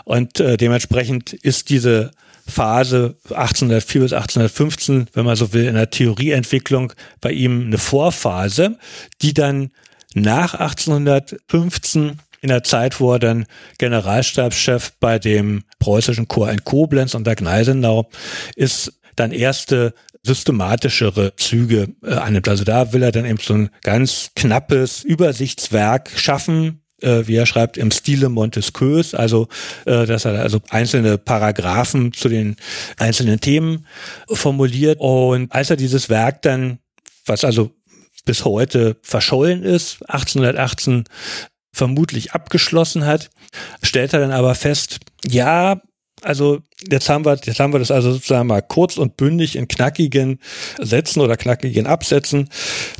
[0.05, 2.13] Und äh, dementsprechend ist diese
[2.47, 8.79] Phase 1804 bis 1815, wenn man so will, in der Theorieentwicklung bei ihm eine Vorphase,
[9.21, 9.71] die dann
[10.15, 13.47] nach 1815 in der Zeit, wo er dann
[13.79, 18.09] Generalstabschef bei dem preußischen Chor in Koblenz unter Gneisenau
[18.57, 22.49] ist, dann erste systematischere Züge äh, annimmt.
[22.49, 27.47] Also da will er dann eben so ein ganz knappes Übersichtswerk schaffen, äh, wie er
[27.47, 29.49] schreibt, im Stile Montesquieus, also
[29.87, 32.57] äh, dass er also einzelne Paragraphen zu den
[32.99, 33.87] einzelnen Themen
[34.31, 34.99] formuliert.
[35.01, 36.79] Und als er dieses Werk dann,
[37.25, 37.71] was also
[38.27, 41.05] bis heute verschollen ist, 1818
[41.73, 43.31] vermutlich abgeschlossen hat,
[43.83, 45.81] stellt er dann aber fest, ja,
[46.23, 49.69] also jetzt haben wir, jetzt haben wir das also sozusagen mal kurz und bündig in
[49.69, 50.39] knackigen
[50.79, 52.49] Sätzen oder knackigen Absätzen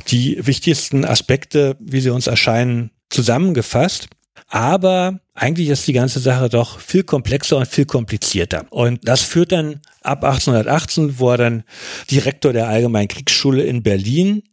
[0.07, 4.07] die wichtigsten Aspekte, wie sie uns erscheinen, zusammengefasst.
[4.47, 8.65] Aber eigentlich ist die ganze Sache doch viel komplexer und viel komplizierter.
[8.69, 11.63] Und das führt dann ab 1818, wo er dann
[12.09, 14.43] Direktor der Allgemeinen Kriegsschule in Berlin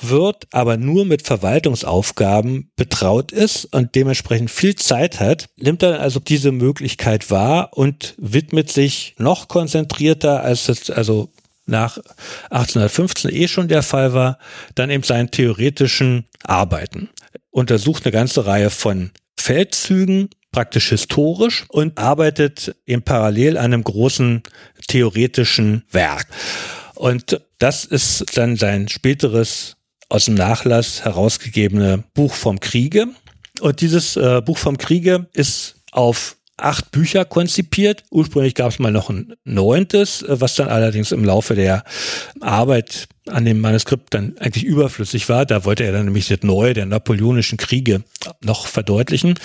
[0.00, 6.20] wird, aber nur mit Verwaltungsaufgaben betraut ist und dementsprechend viel Zeit hat, nimmt er also
[6.20, 11.30] diese Möglichkeit wahr und widmet sich noch konzentrierter, als es also
[11.66, 11.98] nach
[12.50, 14.38] 1815 eh schon der Fall war,
[14.74, 17.10] dann eben seinen theoretischen Arbeiten.
[17.50, 24.42] Untersucht eine ganze Reihe von Feldzügen, praktisch historisch und arbeitet im Parallel an einem großen
[24.88, 26.26] theoretischen Werk.
[26.94, 29.76] Und das ist dann sein späteres
[30.10, 33.06] aus dem Nachlass herausgegebene Buch vom Kriege.
[33.60, 38.04] Und dieses äh, Buch vom Kriege ist auf acht Bücher konzipiert.
[38.10, 41.84] Ursprünglich gab es mal noch ein neuntes, äh, was dann allerdings im Laufe der
[42.40, 45.46] Arbeit an dem Manuskript dann eigentlich überflüssig war.
[45.46, 48.02] Da wollte er dann nämlich das Neue der napoleonischen Kriege
[48.42, 49.38] noch verdeutlichen.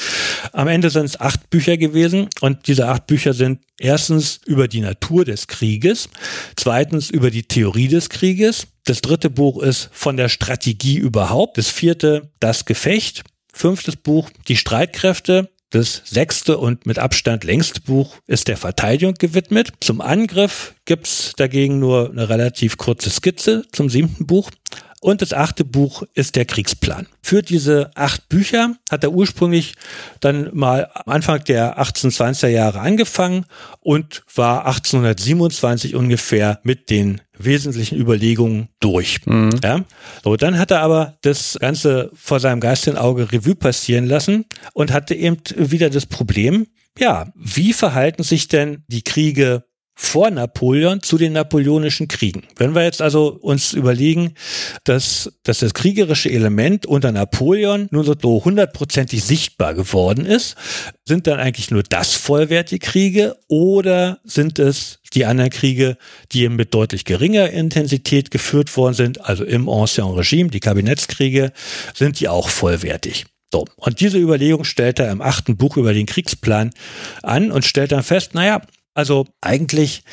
[0.51, 4.81] Am Ende sind es acht Bücher gewesen und diese acht Bücher sind erstens über die
[4.81, 6.09] Natur des Krieges,
[6.55, 11.69] zweitens über die Theorie des Krieges, das dritte Buch ist von der Strategie überhaupt, das
[11.69, 18.47] vierte das Gefecht, fünftes Buch die Streitkräfte, das sechste und mit Abstand längste Buch ist
[18.47, 19.73] der Verteidigung gewidmet.
[19.81, 24.51] Zum Angriff gibt's dagegen nur eine relativ kurze Skizze zum siebten Buch.
[25.05, 27.05] Und das achte Buch ist der Kriegsplan.
[27.21, 29.75] Für diese acht Bücher hat er ursprünglich
[30.19, 33.45] dann mal am Anfang der 1820er Jahre angefangen
[33.81, 39.23] und war 1827 ungefähr mit den wesentlichen Überlegungen durch.
[39.27, 39.51] Mhm.
[39.63, 39.85] Ja?
[40.23, 44.91] So, dann hat er aber das Ganze vor seinem geistigen Auge Revue passieren lassen und
[44.91, 46.65] hatte eben wieder das Problem,
[46.97, 49.65] ja, wie verhalten sich denn die Kriege
[49.95, 52.43] vor Napoleon zu den napoleonischen Kriegen.
[52.57, 54.33] Wenn wir jetzt also uns überlegen,
[54.83, 60.55] dass, dass das kriegerische Element unter Napoleon nur so hundertprozentig sichtbar geworden ist,
[61.05, 65.97] sind dann eigentlich nur das vollwertige Kriege oder sind es die anderen Kriege,
[66.33, 71.53] die eben mit deutlich geringer Intensität geführt worden sind, also im Ancien Regime, die Kabinettskriege,
[71.93, 73.25] sind die auch vollwertig.
[73.53, 73.65] So.
[73.77, 76.71] Und diese Überlegung stellt er im achten Buch über den Kriegsplan
[77.23, 78.61] an und stellt dann fest, naja,
[78.95, 80.03] also eigentlich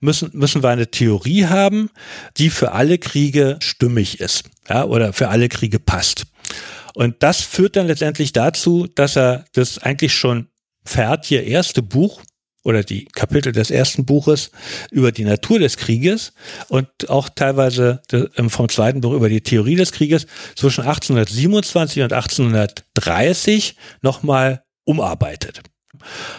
[0.00, 1.90] müssen, müssen wir eine Theorie haben,
[2.38, 6.24] die für alle Kriege stimmig ist, ja, oder für alle Kriege passt.
[6.94, 10.48] Und das führt dann letztendlich dazu, dass er das eigentlich schon
[10.84, 12.22] fertige erste Buch
[12.64, 14.50] oder die Kapitel des ersten Buches
[14.90, 16.32] über die Natur des Krieges
[16.68, 18.02] und auch teilweise
[18.48, 25.62] vom zweiten Buch über die Theorie des Krieges zwischen 1827 und 1830 nochmal umarbeitet.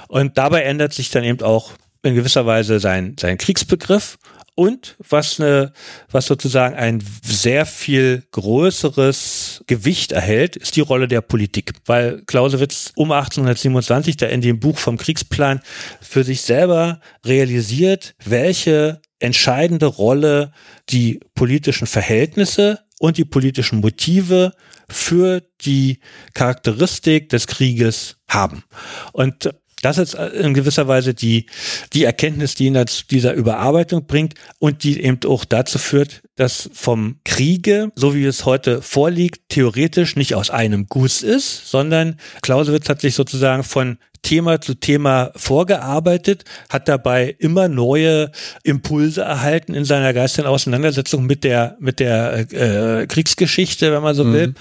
[0.07, 4.17] Und dabei ändert sich dann eben auch in gewisser Weise sein, sein Kriegsbegriff
[4.59, 5.71] und was eine,
[6.11, 11.71] was sozusagen ein sehr viel größeres Gewicht erhält, ist die Rolle der Politik.
[11.85, 15.61] Weil Clausewitz um 1827 da in dem Buch vom Kriegsplan
[16.01, 20.51] für sich selber realisiert, welche entscheidende Rolle
[20.89, 24.51] die politischen Verhältnisse und die politischen Motive
[24.89, 25.99] für die
[26.33, 28.65] Charakteristik des Krieges haben.
[29.13, 31.45] Und das ist in gewisser Weise die,
[31.93, 36.69] die Erkenntnis, die ihn zu dieser Überarbeitung bringt und die eben auch dazu führt, dass
[36.73, 42.89] vom Kriege, so wie es heute vorliegt, theoretisch nicht aus einem Guss ist, sondern Clausewitz
[42.89, 48.31] hat sich sozusagen von Thema zu Thema vorgearbeitet, hat dabei immer neue
[48.63, 54.25] Impulse erhalten in seiner geistigen Auseinandersetzung mit der mit der äh, Kriegsgeschichte, wenn man so
[54.25, 54.33] mhm.
[54.33, 54.53] will.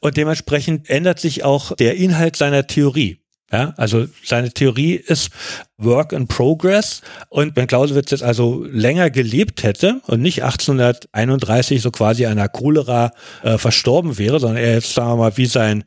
[0.00, 3.20] Und dementsprechend ändert sich auch der Inhalt seiner Theorie.
[3.50, 5.30] Ja, also seine Theorie ist
[5.78, 7.00] Work in Progress.
[7.30, 13.12] Und wenn Clausewitz jetzt also länger gelebt hätte und nicht 1831 so quasi der Cholera
[13.42, 15.84] äh, verstorben wäre, sondern er jetzt, sagen wir mal, wie sein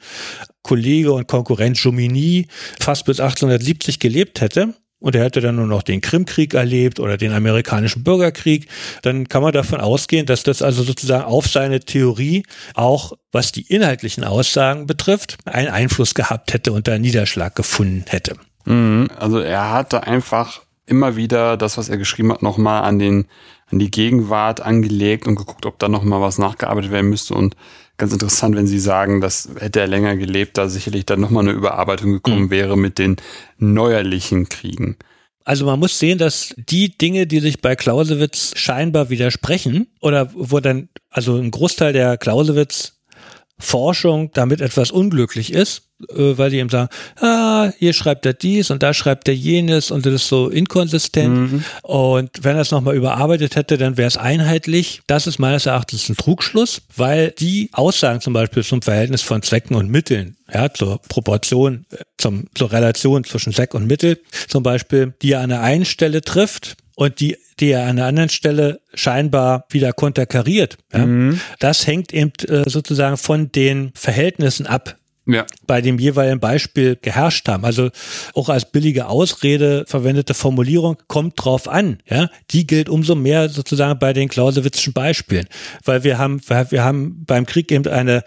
[0.63, 2.47] Kollege und Konkurrent Jomini
[2.79, 7.17] fast bis 1870 gelebt hätte, und er hätte dann nur noch den Krimkrieg erlebt oder
[7.17, 8.67] den amerikanischen Bürgerkrieg,
[9.01, 12.43] dann kann man davon ausgehen, dass das also sozusagen auf seine Theorie
[12.75, 18.35] auch, was die inhaltlichen Aussagen betrifft, einen Einfluss gehabt hätte und da Niederschlag gefunden hätte.
[18.65, 19.09] Mhm.
[19.17, 23.27] Also er hatte einfach immer wieder das, was er geschrieben hat, nochmal an den
[23.71, 27.55] an die Gegenwart angelegt und geguckt, ob da nochmal was nachgearbeitet werden müsste und
[28.01, 31.55] ganz interessant, wenn Sie sagen, dass hätte er länger gelebt, da sicherlich dann nochmal eine
[31.55, 32.49] Überarbeitung gekommen mhm.
[32.49, 33.17] wäre mit den
[33.59, 34.97] neuerlichen Kriegen.
[35.45, 40.59] Also man muss sehen, dass die Dinge, die sich bei Clausewitz scheinbar widersprechen oder wo
[40.59, 43.00] dann also ein Großteil der Clausewitz
[43.61, 48.71] Forschung damit etwas unglücklich ist, äh, weil die ihm sagen, ah, hier schreibt er dies
[48.71, 51.51] und da schreibt er jenes und das ist so inkonsistent.
[51.51, 51.63] Mhm.
[51.83, 55.01] Und wenn er es nochmal überarbeitet hätte, dann wäre es einheitlich.
[55.07, 59.75] Das ist meines Erachtens ein Trugschluss, weil die Aussagen zum Beispiel zum Verhältnis von Zwecken
[59.75, 65.13] und Mitteln, ja, zur Proportion, äh, zum, zur Relation zwischen Zweck und Mittel zum Beispiel,
[65.21, 68.79] die er an der einen Stelle trifft, und die, die er an einer anderen Stelle
[68.93, 70.77] scheinbar wieder konterkariert.
[70.93, 71.07] Ja?
[71.07, 71.41] Mhm.
[71.57, 75.45] Das hängt eben äh, sozusagen von den Verhältnissen ab, ja.
[75.67, 77.65] bei dem jeweiligen Beispiel geherrscht haben.
[77.65, 77.89] Also
[78.33, 81.99] auch als billige Ausrede verwendete Formulierung kommt drauf an.
[82.09, 85.47] Ja, die gilt umso mehr sozusagen bei den Clausewitzschen Beispielen,
[85.85, 88.23] weil wir haben wir haben beim Krieg eben eine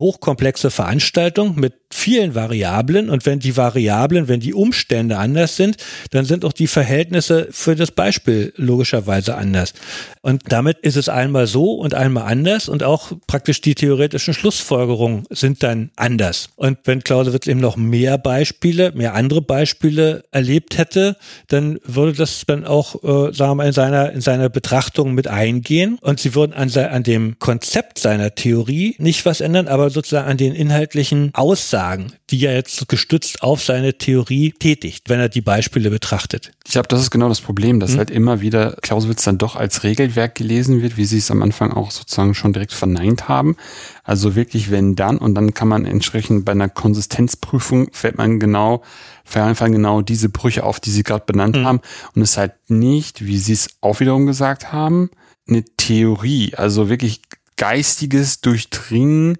[0.00, 5.76] hochkomplexe Veranstaltung mit vielen Variablen und wenn die Variablen, wenn die Umstände anders sind,
[6.10, 9.72] dann sind auch die Verhältnisse für das Beispiel logischerweise anders.
[10.20, 15.24] Und damit ist es einmal so und einmal anders und auch praktisch die theoretischen Schlussfolgerungen
[15.30, 16.33] sind dann anders.
[16.56, 21.16] Und wenn Clausewitz eben noch mehr Beispiele, mehr andere Beispiele erlebt hätte,
[21.48, 25.28] dann würde das dann auch, äh, sagen wir mal, in seiner, in seiner Betrachtung mit
[25.28, 30.28] eingehen und sie würden an, an dem Konzept seiner Theorie nicht was ändern, aber sozusagen
[30.28, 35.40] an den inhaltlichen Aussagen, die er jetzt gestützt auf seine Theorie tätigt, wenn er die
[35.40, 36.52] Beispiele betrachtet.
[36.66, 37.98] Ich glaube, das ist genau das Problem, dass hm?
[37.98, 41.72] halt immer wieder Clausewitz dann doch als Regelwerk gelesen wird, wie sie es am Anfang
[41.72, 43.56] auch sozusagen schon direkt verneint haben.
[44.04, 48.82] Also wirklich, wenn dann, und dann kann man entsprechend bei einer Konsistenzprüfung fällt man genau,
[49.24, 51.64] fallen genau diese Brüche auf, die sie gerade benannt hm.
[51.64, 51.80] haben.
[52.14, 55.10] Und es ist halt nicht, wie sie es auch wiederum gesagt haben,
[55.48, 57.22] eine Theorie, also wirklich
[57.56, 59.38] geistiges Durchdringen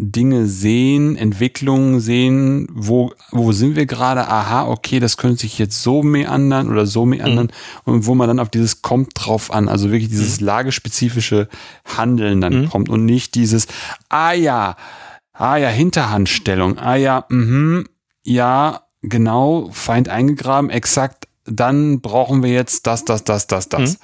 [0.00, 5.82] Dinge sehen, Entwicklungen sehen, wo, wo sind wir gerade, aha, okay, das könnte sich jetzt
[5.82, 7.48] so meandern oder so meandern
[7.84, 7.92] mhm.
[7.92, 10.46] und wo man dann auf dieses kommt drauf an, also wirklich dieses mhm.
[10.46, 11.48] lagespezifische
[11.84, 12.68] Handeln dann mhm.
[12.68, 13.66] kommt und nicht dieses,
[14.08, 14.76] ah ja,
[15.32, 17.84] ah ja, Hinterhandstellung, ah ja, mhm,
[18.22, 23.94] ja, genau, Feind eingegraben, exakt, dann brauchen wir jetzt das, das, das, das, das.
[23.94, 23.98] Mhm.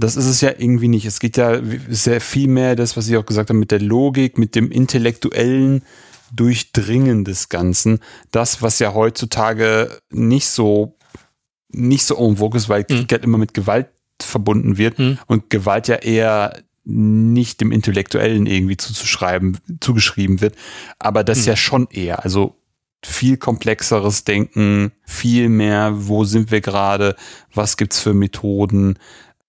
[0.00, 1.04] Das ist es ja irgendwie nicht.
[1.04, 4.38] Es geht ja sehr viel mehr das, was ich auch gesagt habe, mit der Logik,
[4.38, 5.82] mit dem intellektuellen
[6.32, 7.98] Durchdringen des Ganzen.
[8.30, 10.96] Das, was ja heutzutage nicht so,
[11.68, 13.12] nicht so en vogue ist, weil Krieg mhm.
[13.12, 13.88] halt immer mit Gewalt
[14.22, 15.18] verbunden wird mhm.
[15.26, 20.54] und Gewalt ja eher nicht dem Intellektuellen irgendwie zuzuschreiben, zugeschrieben wird.
[21.00, 21.44] Aber das mhm.
[21.46, 22.24] ja schon eher.
[22.24, 22.56] Also
[23.04, 27.16] viel komplexeres Denken, viel mehr, wo sind wir gerade,
[27.52, 28.98] was gibt's für Methoden,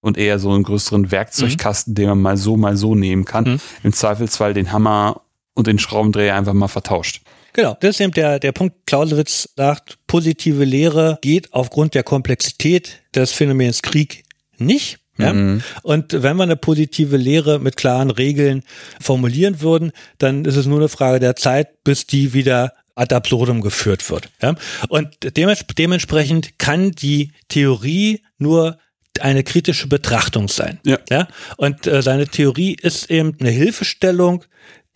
[0.02, 1.96] und eher so einen größeren Werkzeugkasten, mhm.
[1.96, 3.44] den man mal so, mal so nehmen kann.
[3.44, 3.60] Mhm.
[3.84, 5.22] Im Zweifelsfall den Hammer
[5.54, 7.22] und den Schraubendreher einfach mal vertauscht.
[7.54, 8.86] Genau, das ist eben der, der Punkt.
[8.86, 14.24] Clausewitz sagt, positive Lehre geht aufgrund der Komplexität des Phänomens Krieg
[14.58, 15.00] nicht.
[15.18, 15.34] Ja?
[15.34, 15.62] Mhm.
[15.84, 18.64] Und wenn wir eine positive Lehre mit klaren Regeln
[19.02, 23.62] formulieren würden, dann ist es nur eine Frage der Zeit, bis die wieder ad absurdum
[23.62, 24.30] geführt wird.
[24.42, 24.56] Ja?
[24.88, 28.78] Und dementsprechend kann die Theorie nur
[29.22, 30.80] eine kritische Betrachtung sein.
[30.86, 31.00] Ja.
[31.10, 31.28] ja?
[31.58, 34.44] Und äh, seine Theorie ist eben eine Hilfestellung,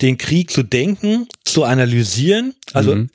[0.00, 2.54] den Krieg zu denken, zu analysieren.
[2.72, 3.10] Also mhm.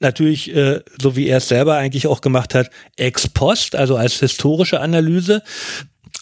[0.00, 4.20] natürlich, äh, so wie er es selber eigentlich auch gemacht hat, ex post, also als
[4.20, 5.42] historische Analyse.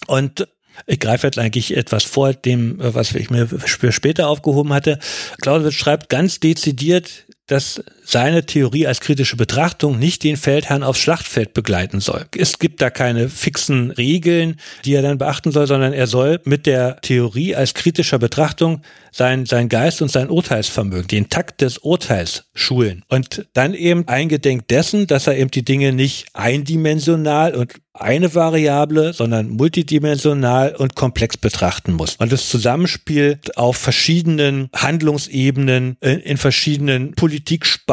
[0.06, 0.46] Und
[0.86, 4.98] ich greife jetzt eigentlich etwas vor, dem, äh, was ich mir für später aufgehoben hatte.
[5.40, 11.54] Clausewitz schreibt ganz dezidiert, dass seine Theorie als kritische Betrachtung nicht den Feldherrn aufs Schlachtfeld
[11.54, 12.26] begleiten soll.
[12.36, 16.66] Es gibt da keine fixen Regeln, die er dann beachten soll, sondern er soll mit
[16.66, 18.82] der Theorie als kritischer Betrachtung
[19.12, 23.04] sein, sein Geist und sein Urteilsvermögen, den Takt des Urteils schulen.
[23.08, 29.12] Und dann eben eingedenk dessen, dass er eben die Dinge nicht eindimensional und eine Variable,
[29.12, 32.16] sondern multidimensional und komplex betrachten muss.
[32.16, 37.92] Und das Zusammenspiel auf verschiedenen Handlungsebenen, in, in verschiedenen Politiksparten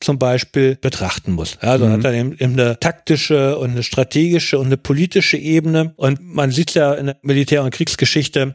[0.00, 1.58] zum Beispiel betrachten muss.
[1.60, 1.92] Also mhm.
[1.92, 5.92] hat er eben, eben eine taktische und eine strategische und eine politische Ebene.
[5.96, 8.54] Und man sieht ja in der Militär- und Kriegsgeschichte,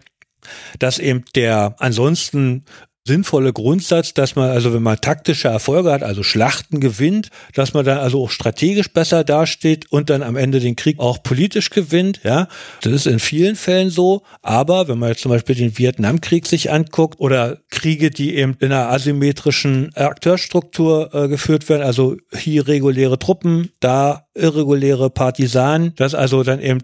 [0.79, 2.65] dass eben der ansonsten
[3.05, 7.83] sinnvolle Grundsatz, dass man also, wenn man taktische Erfolge hat, also Schlachten gewinnt, dass man
[7.83, 12.21] dann also auch strategisch besser dasteht und dann am Ende den Krieg auch politisch gewinnt.
[12.23, 12.47] Ja,
[12.81, 14.23] das ist in vielen Fällen so.
[14.41, 18.71] Aber wenn man jetzt zum Beispiel den Vietnamkrieg sich anguckt oder Kriege, die eben in
[18.71, 26.43] einer asymmetrischen Akteurstruktur äh, geführt werden, also hier reguläre Truppen, da irreguläre Partisanen, dass also
[26.43, 26.79] dann eben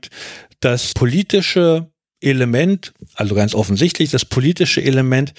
[0.59, 1.89] das politische
[2.21, 5.33] Element, also ganz offensichtlich das politische Element,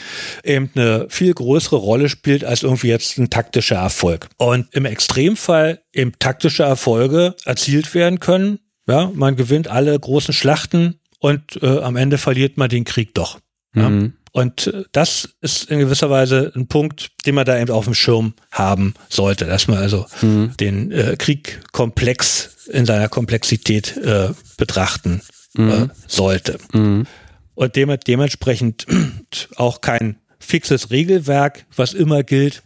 [0.44, 4.28] eben eine viel größere Rolle spielt als irgendwie jetzt ein taktischer Erfolg.
[4.38, 8.60] Und im Extremfall eben taktische Erfolge erzielt werden können.
[8.88, 13.38] Ja, man gewinnt alle großen Schlachten und äh, am Ende verliert man den Krieg doch.
[13.74, 13.90] Ja?
[13.90, 14.14] Mhm.
[14.32, 17.94] Und äh, das ist in gewisser Weise ein Punkt, den man da eben auf dem
[17.94, 20.56] Schirm haben sollte, dass man also mhm.
[20.58, 25.20] den äh, Krieg komplex in seiner Komplexität äh, betrachten
[25.56, 25.90] äh, mhm.
[26.06, 26.58] sollte.
[26.72, 27.06] Mhm.
[27.54, 28.86] Und dem, dementsprechend
[29.56, 32.62] auch kein fixes Regelwerk, was immer gilt,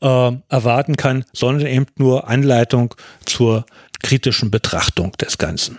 [0.00, 2.94] äh, erwarten kann, sondern eben nur Anleitung
[3.26, 3.66] zur
[4.02, 5.78] kritischen Betrachtung des Ganzen.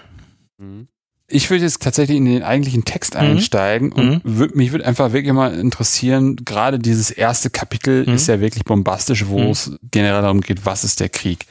[0.58, 0.88] Mhm.
[1.32, 3.22] Ich würde jetzt tatsächlich in den eigentlichen Text mhm.
[3.22, 4.22] einsteigen und mhm.
[4.24, 8.16] würd, mich würde einfach wirklich mal interessieren, gerade dieses erste Kapitel mhm.
[8.16, 9.52] ist ja wirklich bombastisch, wo mhm.
[9.52, 11.46] es generell darum geht, was ist der Krieg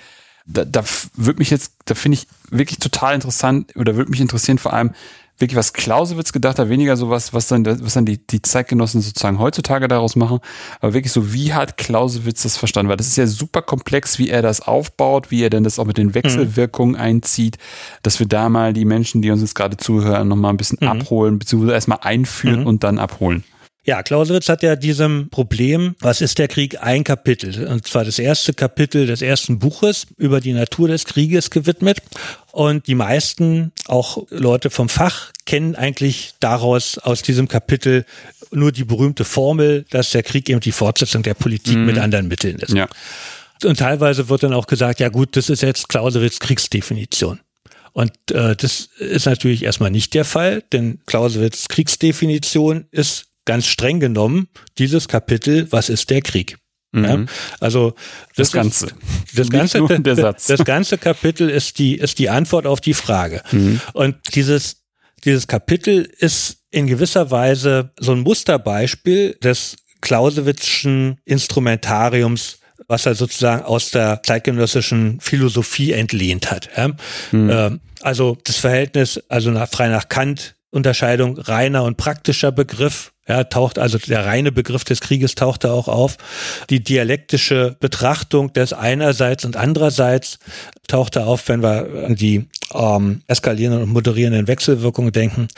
[0.49, 0.83] da, da
[1.15, 4.93] würde mich jetzt, da finde ich wirklich total interessant oder würde mich interessieren vor allem
[5.39, 9.01] wirklich, was Clausewitz gedacht hat, weniger so was, was dann, was dann die, die Zeitgenossen
[9.01, 10.41] sozusagen heutzutage daraus machen,
[10.81, 12.91] aber wirklich so, wie hat Clausewitz das verstanden?
[12.91, 15.85] Weil das ist ja super komplex, wie er das aufbaut, wie er denn das auch
[15.85, 17.01] mit den Wechselwirkungen mhm.
[17.01, 17.59] einzieht,
[18.03, 20.89] dass wir da mal die Menschen, die uns jetzt gerade zuhören, nochmal ein bisschen mhm.
[20.89, 22.67] abholen, beziehungsweise erstmal einführen mhm.
[22.67, 23.45] und dann abholen.
[23.89, 28.19] Ja, Clausewitz hat ja diesem Problem, was ist der Krieg, ein Kapitel, und zwar das
[28.19, 32.03] erste Kapitel des ersten Buches über die Natur des Krieges gewidmet.
[32.53, 38.05] Und die meisten, auch Leute vom Fach, kennen eigentlich daraus aus diesem Kapitel
[38.51, 41.87] nur die berühmte Formel, dass der Krieg eben die Fortsetzung der Politik mhm.
[41.87, 42.75] mit anderen Mitteln ist.
[42.75, 42.89] Ja.
[43.65, 47.41] Und teilweise wird dann auch gesagt, ja gut, das ist jetzt Clausewitz Kriegsdefinition.
[47.95, 53.99] Und äh, das ist natürlich erstmal nicht der Fall, denn Clausewitz Kriegsdefinition ist ganz streng
[53.99, 56.59] genommen dieses Kapitel, was ist der Krieg?
[56.93, 57.05] Mhm.
[57.05, 57.25] Ja,
[57.61, 57.95] also
[58.37, 58.87] das, das Ganze.
[58.87, 58.95] Ist,
[59.39, 63.43] das Ganze, das ganze Kapitel ist die, ist die Antwort auf die Frage.
[63.51, 63.81] Mhm.
[63.95, 64.85] Und dieses,
[65.25, 73.65] dieses Kapitel ist in gewisser Weise so ein Musterbeispiel des Clausewitzschen Instrumentariums, was er sozusagen
[73.65, 76.69] aus der zeitgenössischen Philosophie entlehnt hat.
[76.77, 76.91] Ja?
[77.33, 77.81] Mhm.
[78.03, 83.79] Also das Verhältnis, also nach, frei nach Kant, Unterscheidung reiner und praktischer Begriff ja, taucht
[83.79, 86.17] also der reine Begriff des Krieges taucht da auch auf.
[86.71, 90.39] Die dialektische Betrachtung des einerseits und andererseits
[90.87, 95.49] taucht da auf, wenn wir an die ähm, eskalierenden und moderierenden Wechselwirkungen denken.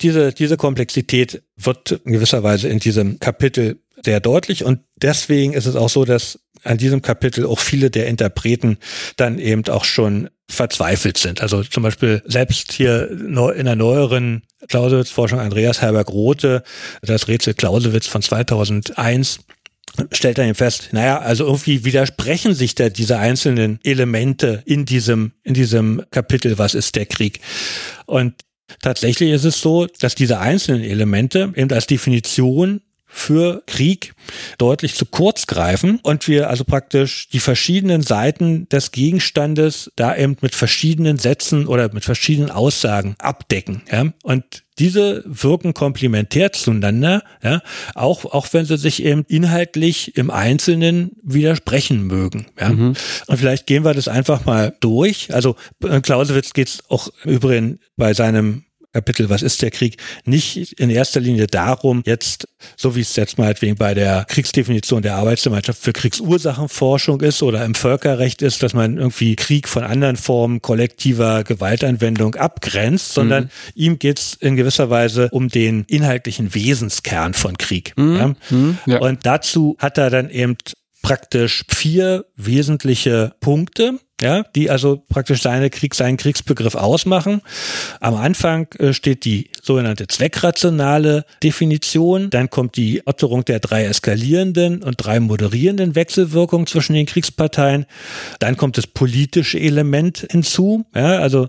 [0.00, 5.66] Diese, diese Komplexität wird in gewisser Weise in diesem Kapitel sehr deutlich und deswegen ist
[5.66, 8.78] es auch so, dass an diesem Kapitel auch viele der Interpreten
[9.16, 11.40] dann eben auch schon verzweifelt sind.
[11.42, 16.62] Also zum Beispiel selbst hier in der neueren Clausewitz-Forschung Andreas Herberg-Rothe,
[17.02, 19.40] das Rätsel Clausewitz von 2001,
[20.12, 25.54] stellt eben fest, naja, also irgendwie widersprechen sich da diese einzelnen Elemente in diesem, in
[25.54, 27.40] diesem Kapitel, was ist der Krieg?
[28.06, 28.34] Und
[28.82, 34.14] tatsächlich ist es so, dass diese einzelnen Elemente eben als Definition für Krieg
[34.58, 40.36] deutlich zu kurz greifen und wir also praktisch die verschiedenen Seiten des Gegenstandes da eben
[40.40, 43.82] mit verschiedenen Sätzen oder mit verschiedenen Aussagen abdecken.
[43.90, 44.06] Ja?
[44.22, 47.60] Und diese wirken komplementär zueinander, ja,
[47.94, 52.46] auch, auch wenn sie sich eben inhaltlich im Einzelnen widersprechen mögen.
[52.58, 52.70] Ja.
[52.70, 52.94] Mhm.
[53.26, 55.34] Und vielleicht gehen wir das einfach mal durch.
[55.34, 55.56] Also
[56.02, 61.20] Clausewitz geht es auch übrigens bei seinem Kapitel, was ist der Krieg, nicht in erster
[61.20, 65.92] Linie darum, jetzt, so wie es jetzt mal wegen bei der Kriegsdefinition der Arbeitsgemeinschaft für
[65.92, 72.34] Kriegsursachenforschung ist oder im Völkerrecht ist, dass man irgendwie Krieg von anderen Formen kollektiver Gewaltanwendung
[72.34, 73.50] abgrenzt, sondern mhm.
[73.74, 77.92] ihm geht es in gewisser Weise um den inhaltlichen Wesenskern von Krieg.
[77.96, 78.16] Mhm.
[78.16, 78.34] Ja?
[78.50, 78.78] Mhm.
[78.86, 78.98] Ja.
[78.98, 80.56] Und dazu hat er dann eben
[81.02, 87.42] praktisch vier wesentliche Punkte, ja, die also praktisch seine Krieg, seinen Kriegsbegriff ausmachen.
[88.00, 94.82] Am Anfang äh, steht die sogenannte zweckrationale Definition, dann kommt die Otterung der drei eskalierenden
[94.82, 97.86] und drei moderierenden Wechselwirkungen zwischen den Kriegsparteien,
[98.38, 101.48] dann kommt das politische Element hinzu, ja, also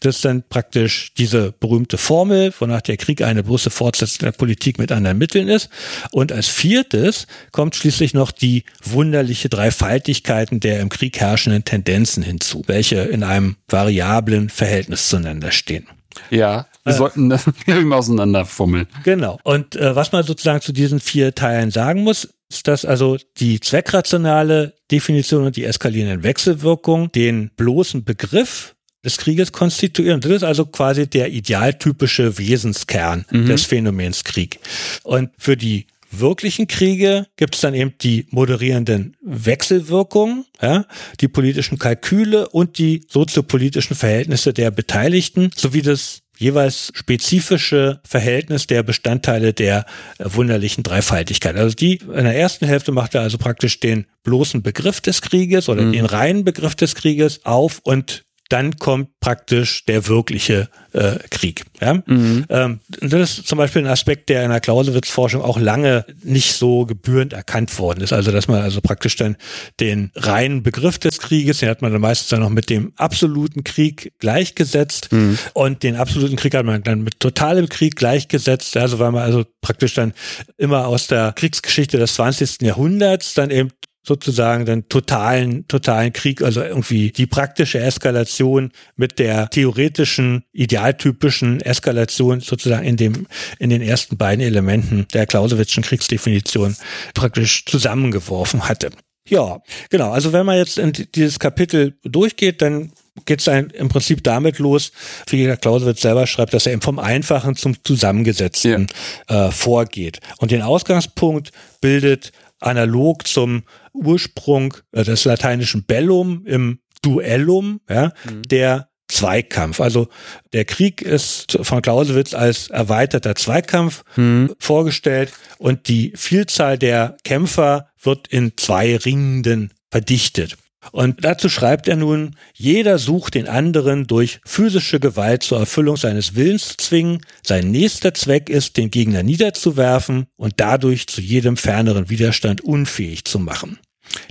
[0.00, 4.78] das ist dann praktisch diese berühmte Formel, wonach der Krieg eine bloße Fortsetzung der Politik
[4.78, 5.68] mit anderen Mitteln ist.
[6.12, 12.62] Und als viertes kommt schließlich noch die wunderliche Dreifaltigkeiten der im Krieg herrschenden Tendenzen hinzu,
[12.66, 15.86] welche in einem variablen Verhältnis zueinander stehen.
[16.30, 18.86] Ja, wir äh, sollten das irgendwie auseinanderfummeln.
[19.04, 19.38] Genau.
[19.44, 23.60] Und äh, was man sozusagen zu diesen vier Teilen sagen muss, ist, dass also die
[23.60, 28.74] zweckrationale Definition und die eskalierenden Wechselwirkungen den bloßen Begriff
[29.04, 30.20] des Krieges konstituieren.
[30.20, 33.46] Das ist also quasi der idealtypische Wesenskern mhm.
[33.46, 34.58] des Phänomens Krieg.
[35.04, 40.86] Und für die wirklichen Kriege gibt es dann eben die moderierenden Wechselwirkungen, ja,
[41.20, 48.84] die politischen Kalküle und die soziopolitischen Verhältnisse der Beteiligten sowie das jeweils spezifische Verhältnis der
[48.84, 49.84] Bestandteile der
[50.20, 51.56] wunderlichen Dreifaltigkeit.
[51.56, 55.68] Also die in der ersten Hälfte macht er also praktisch den bloßen Begriff des Krieges
[55.68, 55.92] oder mhm.
[55.92, 61.64] den reinen Begriff des Krieges auf und dann kommt praktisch der wirkliche äh, Krieg.
[61.80, 62.02] Ja?
[62.06, 62.46] Mhm.
[62.48, 66.86] Ähm, das ist zum Beispiel ein Aspekt, der in der Clausewitz-Forschung auch lange nicht so
[66.86, 68.12] gebührend erkannt worden ist.
[68.12, 69.36] Also dass man also praktisch dann
[69.80, 73.64] den reinen Begriff des Krieges, den hat man dann meistens dann noch mit dem absoluten
[73.64, 75.38] Krieg gleichgesetzt mhm.
[75.52, 78.76] und den absoluten Krieg hat man dann mit totalem Krieg gleichgesetzt.
[78.76, 80.14] Also weil man also praktisch dann
[80.56, 82.62] immer aus der Kriegsgeschichte des 20.
[82.62, 83.70] Jahrhunderts dann eben
[84.02, 92.40] sozusagen den totalen, totalen Krieg, also irgendwie die praktische Eskalation mit der theoretischen, idealtypischen Eskalation
[92.40, 93.26] sozusagen in dem,
[93.58, 96.76] in den ersten beiden Elementen der Clausewitzschen Kriegsdefinition
[97.14, 98.90] praktisch zusammengeworfen hatte.
[99.28, 100.10] Ja, genau.
[100.10, 102.92] Also wenn man jetzt in dieses Kapitel durchgeht, dann
[103.26, 104.92] geht es im Prinzip damit los,
[105.28, 108.88] wie der Clausewitz selber schreibt, dass er eben vom Einfachen zum Zusammengesetzten
[109.28, 109.48] ja.
[109.48, 110.20] äh, vorgeht.
[110.38, 113.62] Und den Ausgangspunkt bildet analog zum
[113.98, 118.42] Ursprung äh, des lateinischen Bellum im Duellum, ja, mhm.
[118.42, 119.80] der Zweikampf.
[119.80, 120.08] Also
[120.52, 124.54] der Krieg ist von Clausewitz als erweiterter Zweikampf mhm.
[124.58, 130.56] vorgestellt und die Vielzahl der Kämpfer wird in zwei Ringenden verdichtet.
[130.92, 136.34] Und dazu schreibt er nun, jeder sucht den anderen durch physische Gewalt zur Erfüllung seines
[136.34, 137.20] Willens zu zwingen.
[137.44, 143.38] Sein nächster Zweck ist, den Gegner niederzuwerfen und dadurch zu jedem ferneren Widerstand unfähig zu
[143.38, 143.78] machen.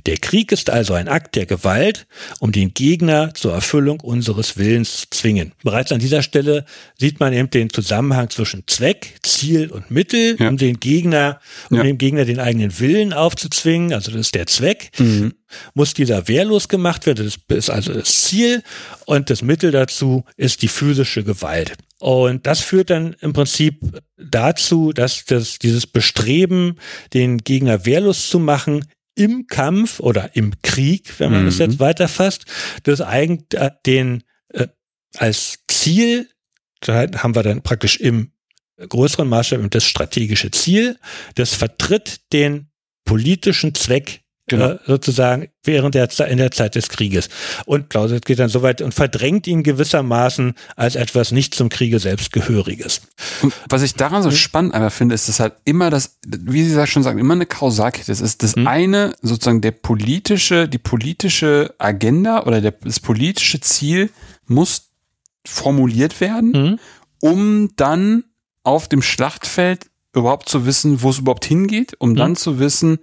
[0.05, 2.07] Der Krieg ist also ein Akt der Gewalt,
[2.39, 5.53] um den Gegner zur Erfüllung unseres Willens zu zwingen.
[5.63, 6.65] Bereits an dieser Stelle
[6.97, 10.49] sieht man eben den Zusammenhang zwischen Zweck, Ziel und Mittel, ja.
[10.49, 11.84] um den Gegner, um ja.
[11.84, 13.93] dem Gegner den eigenen Willen aufzuzwingen.
[13.93, 14.91] Also das ist der Zweck.
[14.97, 15.34] Mhm.
[15.73, 17.25] Muss dieser wehrlos gemacht werden.
[17.25, 18.63] Das ist also das Ziel.
[19.05, 21.73] Und das Mittel dazu ist die physische Gewalt.
[21.99, 23.80] Und das führt dann im Prinzip
[24.17, 26.78] dazu, dass das, dieses Bestreben,
[27.13, 28.86] den Gegner wehrlos zu machen,
[29.18, 31.45] im Kampf oder im Krieg, wenn man mhm.
[31.47, 32.45] das jetzt weiterfasst,
[32.84, 34.68] das eigentlich äh, den äh,
[35.15, 36.30] als Ziel,
[36.82, 38.32] da haben wir dann praktisch im
[38.78, 40.99] größeren Maßstab das strategische Ziel,
[41.36, 42.70] das vertritt den
[43.05, 44.72] politischen Zweck genau.
[44.72, 47.30] äh, sozusagen während der in der Zeit des Krieges.
[47.66, 52.00] Und Clausewitz geht dann so weit und verdrängt ihn gewissermaßen als etwas nicht zum Kriege
[52.00, 53.02] selbst gehöriges.
[53.41, 54.36] Und was ich daran so mhm.
[54.36, 58.08] spannend einfach finde, ist, dass halt immer das, wie Sie schon sagen, immer eine Kausalkette.
[58.08, 58.68] Das ist das mhm.
[58.68, 64.10] eine sozusagen der politische, die politische Agenda oder der, das politische Ziel
[64.45, 64.89] muss
[65.45, 66.80] formuliert werden, mhm.
[67.22, 68.24] um dann
[68.64, 72.36] auf dem Schlachtfeld überhaupt zu wissen, wo es überhaupt hingeht, um dann mhm.
[72.36, 73.00] zu wissen,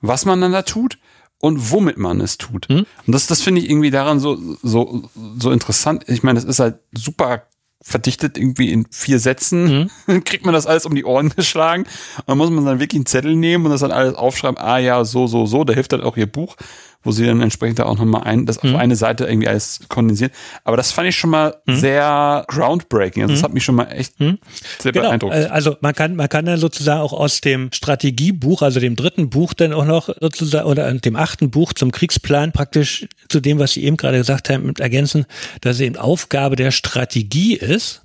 [0.00, 0.98] was man dann da tut
[1.38, 2.68] und womit man es tut.
[2.68, 2.86] Hm?
[3.06, 6.04] Und das, das finde ich irgendwie daran so, so, so interessant.
[6.08, 7.44] Ich meine, das ist halt super
[7.82, 9.90] verdichtet irgendwie in vier Sätzen.
[10.06, 10.24] Hm?
[10.24, 11.84] kriegt man das alles um die Ohren geschlagen.
[12.18, 14.58] Und dann muss man dann wirklich einen Zettel nehmen und das dann alles aufschreiben.
[14.58, 15.64] Ah ja, so, so, so.
[15.64, 16.56] Da hilft halt auch ihr Buch
[17.02, 18.74] wo sie dann entsprechend da auch nochmal ein, das mhm.
[18.74, 20.32] auf eine Seite irgendwie alles kondensieren.
[20.64, 21.76] Aber das fand ich schon mal mhm.
[21.76, 23.22] sehr groundbreaking.
[23.22, 23.44] Also das mhm.
[23.44, 24.38] hat mich schon mal echt mhm.
[24.78, 25.08] sehr genau.
[25.08, 25.34] beeindruckt.
[25.34, 29.30] Äh, also man kann, man kann dann sozusagen auch aus dem Strategiebuch, also dem dritten
[29.30, 33.72] Buch dann auch noch sozusagen, oder dem achten Buch zum Kriegsplan praktisch zu dem, was
[33.72, 35.24] Sie eben gerade gesagt haben, ergänzen,
[35.62, 38.02] dass eben Aufgabe der Strategie ist,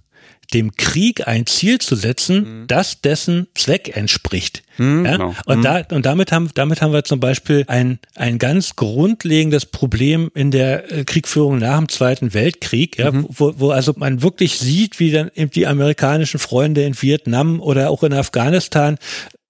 [0.54, 2.68] dem Krieg ein Ziel zu setzen, mhm.
[2.68, 4.64] das dessen Zweck entspricht.
[4.78, 5.12] Mhm, ja?
[5.14, 5.36] genau.
[5.46, 5.64] Und, mhm.
[5.64, 10.52] da, und damit haben, damit haben wir zum Beispiel ein, ein ganz grundlegendes Problem in
[10.52, 13.12] der äh, Kriegführung nach dem Zweiten Weltkrieg, ja?
[13.12, 13.26] Mhm.
[13.30, 17.90] wo, wo also man wirklich sieht, wie dann eben die amerikanischen Freunde in Vietnam oder
[17.90, 18.98] auch in Afghanistan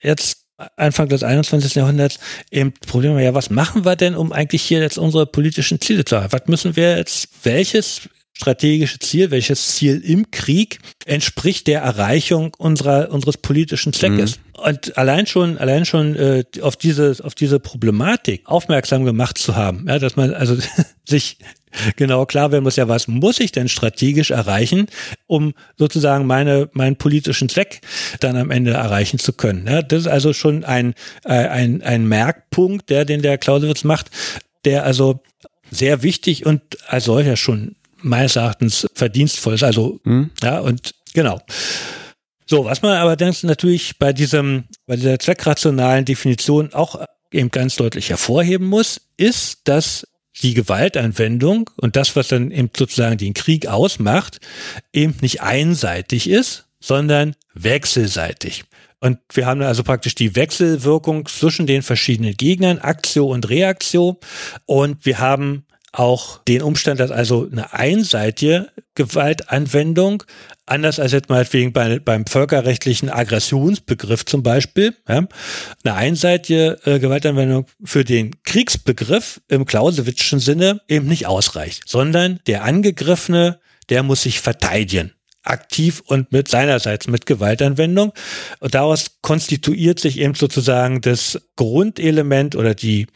[0.02, 0.46] jetzt
[0.78, 1.76] Anfang des 21.
[1.76, 2.20] Jahrhunderts
[2.50, 6.22] eben Problem, ja, was machen wir denn, um eigentlich hier jetzt unsere politischen Ziele zu
[6.22, 6.32] haben?
[6.32, 13.12] Was müssen wir jetzt, welches strategische Ziel, welches Ziel im Krieg entspricht der Erreichung unserer
[13.12, 14.38] unseres politischen Zweckes.
[14.38, 14.64] Mhm.
[14.66, 19.86] Und allein schon allein schon äh, auf diese auf diese Problematik aufmerksam gemacht zu haben,
[19.88, 20.58] ja, dass man also
[21.06, 21.38] sich
[21.96, 24.88] genau klar werden muss, ja, was muss ich denn strategisch erreichen,
[25.28, 27.82] um sozusagen meine, meinen politischen Zweck
[28.20, 29.68] dann am Ende erreichen zu können.
[29.68, 34.10] Ja, das ist also schon ein, äh, ein, ein Merkpunkt, der, den der Clausewitz macht,
[34.64, 35.22] der also
[35.72, 37.76] sehr wichtig und als solcher schon
[38.06, 39.64] meines Erachtens verdienstvoll ist.
[39.64, 40.30] Also, mhm.
[40.42, 41.42] ja, und genau.
[42.46, 47.76] So, was man aber denkt, natürlich bei diesem, bei dieser zweckrationalen Definition auch eben ganz
[47.76, 50.08] deutlich hervorheben muss, ist, dass
[50.42, 54.38] die Gewaltanwendung und das, was dann eben sozusagen den Krieg ausmacht,
[54.94, 58.66] eben nicht einseitig ist, sondern wechselseitig.
[59.00, 64.20] Und wir haben also praktisch die Wechselwirkung zwischen den verschiedenen Gegnern, Aktio und Reaktio.
[64.66, 65.66] Und wir haben
[66.00, 70.24] auch den Umstand, dass also eine einseitige Gewaltanwendung,
[70.66, 75.28] anders als jetzt meinetwegen bei, beim völkerrechtlichen Aggressionsbegriff zum Beispiel, ja,
[75.84, 82.64] eine einseitige äh, Gewaltanwendung für den Kriegsbegriff im Clausewitzschen Sinne eben nicht ausreicht, sondern der
[82.64, 85.12] Angegriffene, der muss sich verteidigen
[85.46, 88.14] aktiv und mit seinerseits mit Gewaltanwendung.
[88.60, 93.08] Und daraus konstituiert sich eben sozusagen das Grundelement oder die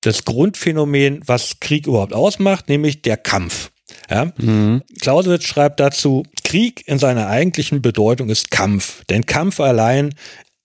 [0.00, 3.70] das Grundphänomen, was Krieg überhaupt ausmacht, nämlich der Kampf.
[4.10, 4.32] Ja?
[4.38, 4.82] Mhm.
[5.00, 9.04] Clausewitz schreibt dazu, Krieg in seiner eigentlichen Bedeutung ist Kampf.
[9.06, 10.14] Denn Kampf allein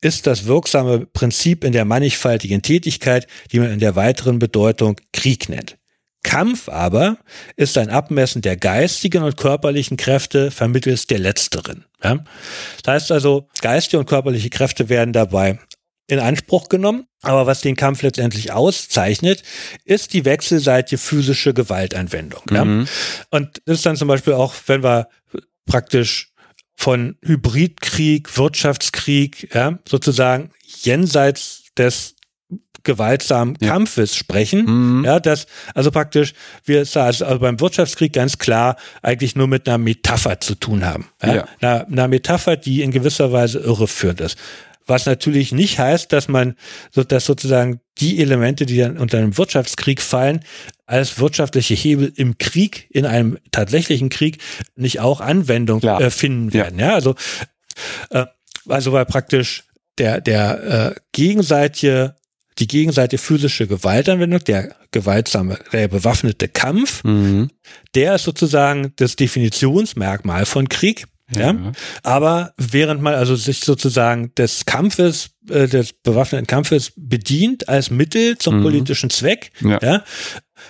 [0.02, 5.50] ist das wirksame Prinzip in der mannigfaltigen Tätigkeit, die man in der weiteren Bedeutung Krieg
[5.50, 5.78] nennt.
[6.24, 7.18] Kampf aber
[7.58, 11.86] ist ein Abmessen der geistigen und körperlichen Kräfte vermittels der letzteren.
[12.04, 12.24] Ja?
[12.84, 15.60] Das heißt also, geistige und körperliche Kräfte werden dabei
[16.08, 17.08] in Anspruch genommen.
[17.22, 19.43] Aber was den Kampf letztendlich auszeichnet,
[19.86, 22.41] ist die wechselseitige physische Gewaltanwendung.
[22.49, 22.56] Mhm.
[22.56, 22.64] Ja?
[23.30, 25.08] Und das ist dann zum Beispiel auch, wenn wir
[25.66, 26.34] praktisch
[26.76, 32.16] von Hybridkrieg, Wirtschaftskrieg, ja, sozusagen jenseits des
[32.84, 33.70] gewaltsamen ja.
[33.70, 34.66] Kampfes sprechen.
[34.99, 35.06] Mhm.
[35.06, 36.34] Ja, das, also praktisch,
[36.66, 41.08] wir also beim Wirtschaftskrieg ganz klar eigentlich nur mit einer Metapher zu tun haben.
[41.22, 41.36] Ja?
[41.36, 41.47] ja.
[41.62, 44.38] Einer, einer Metapher, die in gewisser Weise irreführend ist.
[44.86, 46.56] Was natürlich nicht heißt, dass man,
[46.92, 50.42] so, dass sozusagen die Elemente, die dann unter einem Wirtschaftskrieg fallen,
[50.86, 54.40] als wirtschaftliche Hebel im Krieg, in einem tatsächlichen Krieg,
[54.76, 56.80] nicht auch Anwendung äh, finden werden.
[56.80, 57.16] Ja, ja also,
[58.10, 58.26] äh,
[58.68, 59.64] also weil praktisch
[59.98, 62.16] der, der äh, gegenseitige
[62.60, 67.50] die gegenseitige physische Gewaltanwendung, der gewaltsame, der bewaffnete Kampf, mhm.
[67.96, 71.06] der ist sozusagen das Definitionsmerkmal von Krieg.
[71.32, 71.51] Ja.
[71.51, 71.71] ja.
[72.03, 78.38] Aber während man also sich sozusagen des Kampfes, äh, des bewaffneten Kampfes bedient als Mittel
[78.38, 78.63] zum mhm.
[78.63, 79.80] politischen Zweck, ja.
[79.82, 80.03] ja.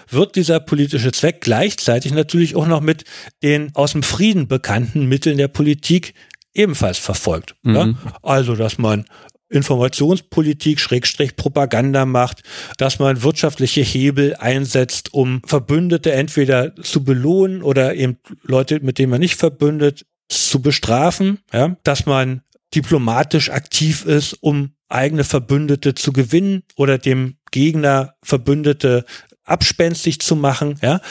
[0.10, 3.04] wird dieser politische Zweck gleichzeitig natürlich auch noch mit
[3.42, 6.14] den aus dem Frieden bekannten Mitteln der Politik
[6.54, 7.56] ebenfalls verfolgt.
[7.64, 7.76] Mhm.
[7.76, 7.94] Ja?
[8.22, 9.06] Also, dass man
[9.50, 12.42] Informationspolitik, Schrägstrich Propaganda macht,
[12.78, 19.12] dass man wirtschaftliche Hebel einsetzt, um Verbündete entweder zu belohnen oder eben Leute, mit denen
[19.12, 22.42] man nicht verbündet, zu bestrafen, ja, dass man
[22.74, 29.06] diplomatisch aktiv ist, um eigene Verbündete zu gewinnen oder dem Gegner Verbündete
[29.44, 31.02] abspenstig zu machen, ja,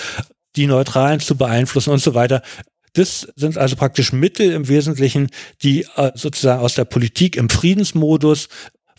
[0.56, 2.42] die Neutralen zu beeinflussen und so weiter.
[2.94, 5.28] Das sind also praktisch Mittel im Wesentlichen,
[5.62, 8.48] die äh, sozusagen aus der Politik im Friedensmodus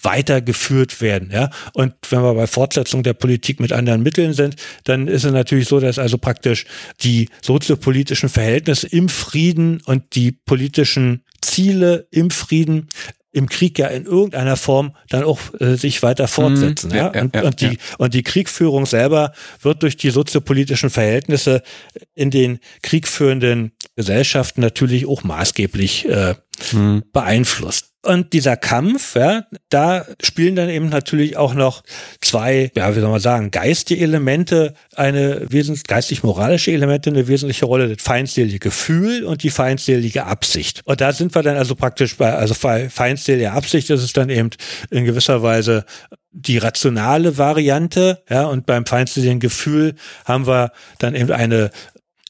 [0.03, 1.31] weitergeführt werden.
[1.31, 1.49] Ja?
[1.73, 5.67] Und wenn wir bei Fortsetzung der Politik mit anderen Mitteln sind, dann ist es natürlich
[5.67, 6.65] so, dass also praktisch
[7.01, 12.89] die soziopolitischen Verhältnisse im Frieden und die politischen Ziele im Frieden
[13.33, 16.91] im Krieg ja in irgendeiner Form dann auch äh, sich weiter fortsetzen.
[16.91, 17.77] Mhm, ja, ja, und, ja, und, die, ja.
[17.97, 21.63] und die Kriegführung selber wird durch die soziopolitischen Verhältnisse
[22.13, 26.35] in den kriegführenden Gesellschaften natürlich auch maßgeblich äh,
[26.71, 27.03] mhm.
[27.11, 27.93] beeinflusst.
[28.05, 31.83] Und dieser Kampf, ja, da spielen dann eben natürlich auch noch
[32.19, 37.87] zwei, ja, wie soll man sagen, geistige Elemente, eine wesentlich geistig-moralische Elemente eine wesentliche Rolle,
[37.87, 40.81] das feindselige Gefühl und die feindselige Absicht.
[40.83, 44.49] Und da sind wir dann also praktisch bei, also feindselige Absicht, das ist dann eben
[44.91, 45.85] in gewisser Weise
[46.33, 49.93] die rationale Variante, ja, und beim feindseligen Gefühl
[50.25, 51.69] haben wir dann eben eine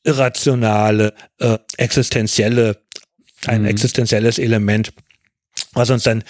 [0.03, 2.77] irrationale, äh, existenzielle,
[3.45, 3.67] ein mhm.
[3.67, 4.93] existenzielles Element,
[5.73, 6.23] was uns dann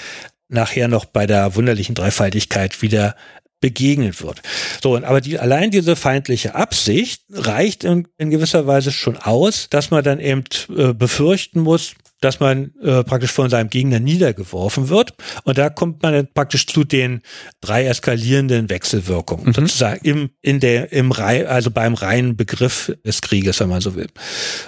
[0.50, 3.16] nachher noch bei der wunderlichen Dreifaltigkeit wieder
[3.60, 4.42] begegnet wird.
[4.82, 9.90] So, aber die, allein diese feindliche Absicht reicht in, in gewisser Weise schon aus, dass
[9.90, 10.44] man dann eben
[10.76, 15.14] äh, befürchten muss, dass man äh, praktisch von seinem Gegner niedergeworfen wird.
[15.44, 17.22] Und da kommt man dann praktisch zu den
[17.60, 19.54] drei eskalierenden Wechselwirkungen, mhm.
[19.54, 23.96] sozusagen im, in der, im Rei also beim reinen Begriff des Krieges, wenn man so
[23.96, 24.08] will.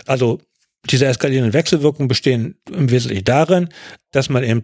[0.05, 0.41] Also
[0.89, 3.69] diese eskalierenden Wechselwirkungen bestehen im Wesentlichen darin,
[4.11, 4.63] dass man eben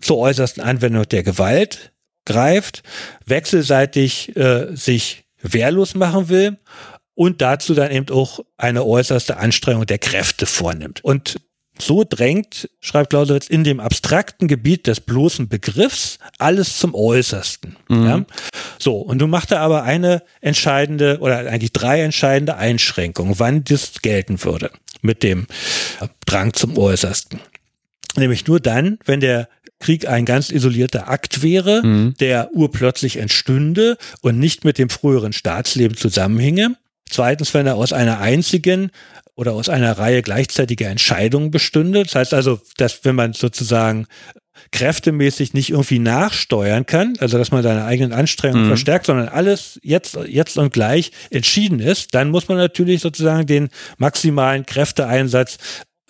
[0.00, 1.92] zur äußersten Anwendung der Gewalt
[2.24, 2.82] greift,
[3.24, 6.58] wechselseitig äh, sich wehrlos machen will
[7.14, 11.02] und dazu dann eben auch eine äußerste Anstrengung der Kräfte vornimmt.
[11.04, 11.40] Und
[11.78, 17.76] so drängt, schreibt Clausewitz, in dem abstrakten Gebiet des bloßen Begriffs alles zum Äußersten.
[17.88, 18.06] Mhm.
[18.06, 18.24] Ja?
[18.78, 24.02] So, und du machst da aber eine entscheidende oder eigentlich drei entscheidende Einschränkungen, wann das
[24.02, 24.70] gelten würde
[25.02, 25.46] mit dem
[26.24, 27.40] Drang zum Äußersten.
[28.16, 29.48] Nämlich nur dann, wenn der
[29.78, 32.14] Krieg ein ganz isolierter Akt wäre, mhm.
[32.18, 36.76] der urplötzlich entstünde und nicht mit dem früheren Staatsleben zusammenhinge.
[37.08, 38.90] Zweitens, wenn er aus einer einzigen
[39.36, 42.02] oder aus einer Reihe gleichzeitiger Entscheidungen bestünde.
[42.02, 44.06] Das heißt also, dass wenn man sozusagen
[44.72, 48.70] kräftemäßig nicht irgendwie nachsteuern kann, also dass man seine eigenen Anstrengungen mhm.
[48.70, 53.68] verstärkt, sondern alles jetzt, jetzt und gleich entschieden ist, dann muss man natürlich sozusagen den
[53.98, 55.58] maximalen Kräfteeinsatz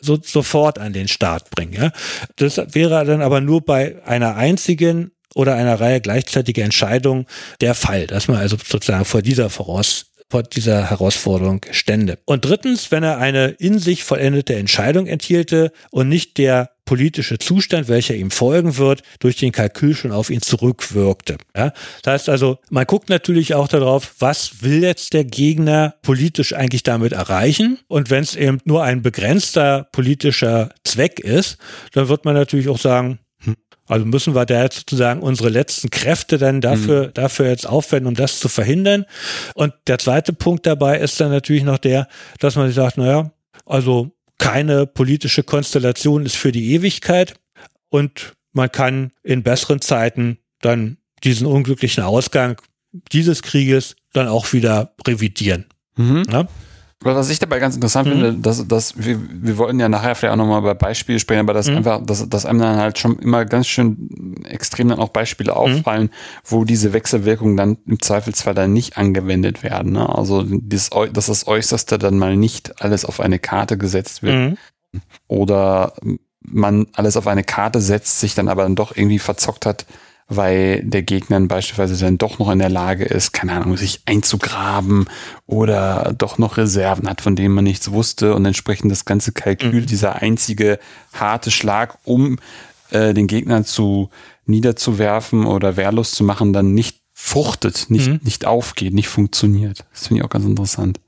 [0.00, 1.72] so, sofort an den Start bringen.
[1.72, 1.92] Ja?
[2.36, 7.26] Das wäre dann aber nur bei einer einzigen oder einer Reihe gleichzeitiger Entscheidungen
[7.60, 12.18] der Fall, dass man also sozusagen vor dieser Voraus vor dieser Herausforderung stände.
[12.24, 17.88] Und drittens, wenn er eine in sich vollendete Entscheidung enthielte und nicht der politische Zustand,
[17.88, 21.36] welcher ihm folgen wird, durch den Kalkül schon auf ihn zurückwirkte.
[21.54, 21.72] Ja?
[22.02, 26.84] Das heißt also, man guckt natürlich auch darauf, was will jetzt der Gegner politisch eigentlich
[26.84, 27.78] damit erreichen?
[27.88, 31.58] Und wenn es eben nur ein begrenzter politischer Zweck ist,
[31.92, 33.18] dann wird man natürlich auch sagen,
[33.86, 37.14] also müssen wir da jetzt sozusagen unsere letzten Kräfte dann dafür, mhm.
[37.14, 39.06] dafür jetzt aufwenden, um das zu verhindern.
[39.54, 42.08] Und der zweite Punkt dabei ist dann natürlich noch der,
[42.40, 43.32] dass man sich sagt, naja,
[43.64, 47.34] also keine politische Konstellation ist für die Ewigkeit
[47.88, 52.60] und man kann in besseren Zeiten dann diesen unglücklichen Ausgang
[53.12, 55.66] dieses Krieges dann auch wieder revidieren.
[55.96, 56.24] Mhm.
[56.30, 56.48] Ja?
[57.02, 58.12] Was ich dabei ganz interessant mhm.
[58.12, 61.52] finde, dass, dass wir, wir wollten ja nachher vielleicht auch nochmal über Beispiele sprechen, aber
[61.52, 61.76] dass mhm.
[61.76, 65.56] einfach, dass, dass einem dann halt schon immer ganz schön extrem dann auch Beispiele mhm.
[65.58, 66.10] auffallen, mhm.
[66.44, 69.92] wo diese Wechselwirkungen dann im Zweifelsfall dann nicht angewendet werden.
[69.92, 70.08] Ne?
[70.08, 74.34] Also dieses, dass das Äußerste dann mal nicht alles auf eine Karte gesetzt wird.
[74.34, 75.00] Mhm.
[75.28, 75.92] Oder
[76.40, 79.84] man alles auf eine Karte setzt, sich dann aber dann doch irgendwie verzockt hat,
[80.28, 85.08] weil der Gegner beispielsweise dann doch noch in der Lage ist, keine Ahnung, sich einzugraben
[85.46, 89.82] oder doch noch Reserven hat, von denen man nichts wusste und entsprechend das ganze Kalkül,
[89.82, 89.86] mhm.
[89.86, 90.80] dieser einzige
[91.12, 92.38] harte Schlag, um
[92.90, 94.10] äh, den Gegner zu
[94.46, 98.20] niederzuwerfen oder wehrlos zu machen, dann nicht fruchtet, nicht, mhm.
[98.22, 99.84] nicht aufgeht, nicht funktioniert.
[99.92, 101.00] Das finde ich auch ganz interessant.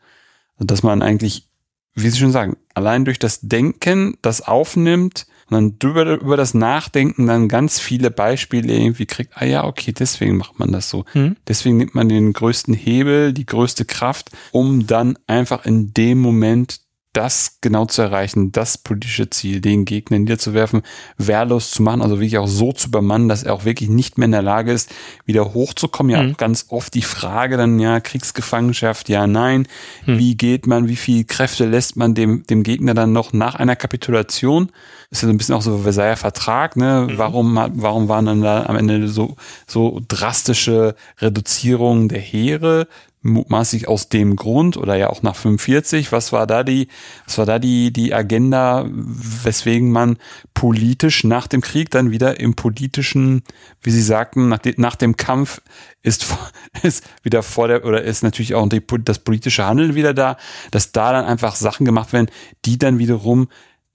[0.55, 1.49] Also, dass man eigentlich,
[1.95, 6.55] wie Sie schon sagen, allein durch das Denken das aufnimmt, und dann drüber, über das
[6.55, 11.05] Nachdenken dann ganz viele Beispiele irgendwie kriegt, ah ja, okay, deswegen macht man das so.
[11.15, 11.37] Mhm.
[11.47, 16.81] Deswegen nimmt man den größten Hebel, die größte Kraft, um dann einfach in dem Moment
[17.13, 20.83] das genau zu erreichen, das politische Ziel, den Gegner niederzuwerfen,
[21.17, 24.27] wehrlos zu machen, also wirklich auch so zu übermannen, dass er auch wirklich nicht mehr
[24.27, 24.95] in der Lage ist,
[25.25, 26.13] wieder hochzukommen.
[26.13, 26.37] Ja, mhm.
[26.37, 29.67] ganz oft die Frage dann, ja, Kriegsgefangenschaft, ja, nein.
[30.07, 30.19] Mhm.
[30.19, 33.77] Wie geht man, wie viel Kräfte lässt man dem, dem Gegner dann noch nach einer
[33.77, 34.71] Kapitulation?
[35.11, 37.09] Das ist ja so ein bisschen auch so Versailler Vertrag, ne?
[37.09, 37.19] Mhm.
[37.19, 39.37] Warum, warum waren dann da am Ende so,
[39.67, 42.87] so drastische Reduzierungen der Heere?
[43.29, 46.13] Mutmaßlich aus dem Grund oder ja auch nach 45.
[46.13, 46.89] Was war da die,
[47.27, 50.19] was war da die, die Agenda, weswegen man
[50.55, 53.43] politisch nach dem Krieg dann wieder im politischen,
[53.83, 55.61] wie Sie sagten, nach, de, nach dem Kampf
[56.03, 56.27] ist,
[56.83, 60.37] ist wieder vor der, oder ist natürlich auch die, das politische Handeln wieder da,
[60.71, 62.31] dass da dann einfach Sachen gemacht werden,
[62.65, 63.49] die dann wiederum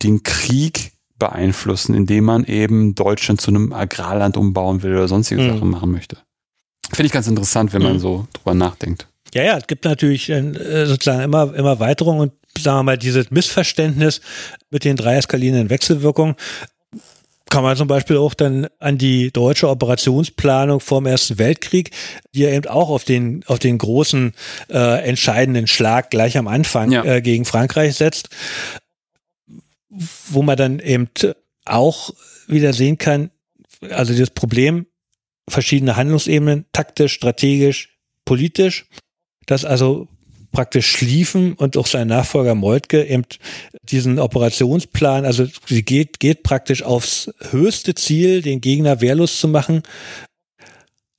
[0.04, 5.54] den Krieg beeinflussen, indem man eben Deutschland zu einem Agrarland umbauen will oder sonstige mhm.
[5.54, 6.18] Sachen machen möchte.
[6.92, 8.00] Finde ich ganz interessant, wenn man mhm.
[8.00, 9.08] so drüber nachdenkt.
[9.34, 13.32] Ja, ja, es gibt natürlich äh, sozusagen immer, immer Weiterung und sagen wir mal, dieses
[13.32, 14.22] Missverständnis
[14.70, 16.36] mit den drei eskalierenden Wechselwirkungen
[17.54, 21.92] kann man zum Beispiel auch dann an die deutsche Operationsplanung vor dem Ersten Weltkrieg,
[22.34, 24.34] die ja eben auch auf den, auf den großen
[24.72, 27.04] äh, entscheidenden Schlag gleich am Anfang ja.
[27.04, 28.30] äh, gegen Frankreich setzt,
[29.90, 31.10] wo man dann eben
[31.66, 32.10] auch
[32.48, 33.30] wieder sehen kann,
[33.92, 34.88] also das Problem,
[35.48, 38.88] verschiedene Handlungsebenen, taktisch, strategisch, politisch,
[39.46, 40.08] dass also
[40.52, 43.24] praktisch Schliefen und auch sein Nachfolger Moltke eben
[43.82, 49.82] diesen Operationsplan, also sie geht, geht praktisch aufs höchste Ziel, den Gegner wehrlos zu machen.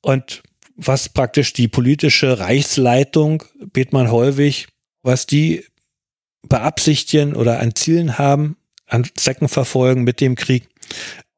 [0.00, 0.42] Und
[0.76, 4.68] was praktisch die politische Reichsleitung, Bethmann Heuwig,
[5.02, 5.64] was die
[6.48, 8.56] beabsichtigen oder an Zielen haben,
[8.86, 10.68] an Zwecken verfolgen mit dem Krieg,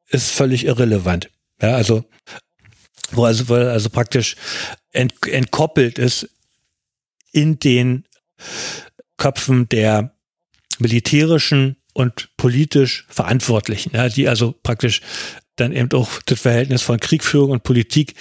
[0.09, 1.29] ist völlig irrelevant.
[1.61, 2.03] Ja, also,
[3.11, 4.35] wo also, also praktisch
[4.91, 6.29] ent, entkoppelt ist
[7.31, 8.05] in den
[9.17, 10.15] Köpfen der
[10.79, 15.01] militärischen und politisch Verantwortlichen, ja, die also praktisch
[15.55, 18.13] dann eben auch das Verhältnis von Kriegführung und Politik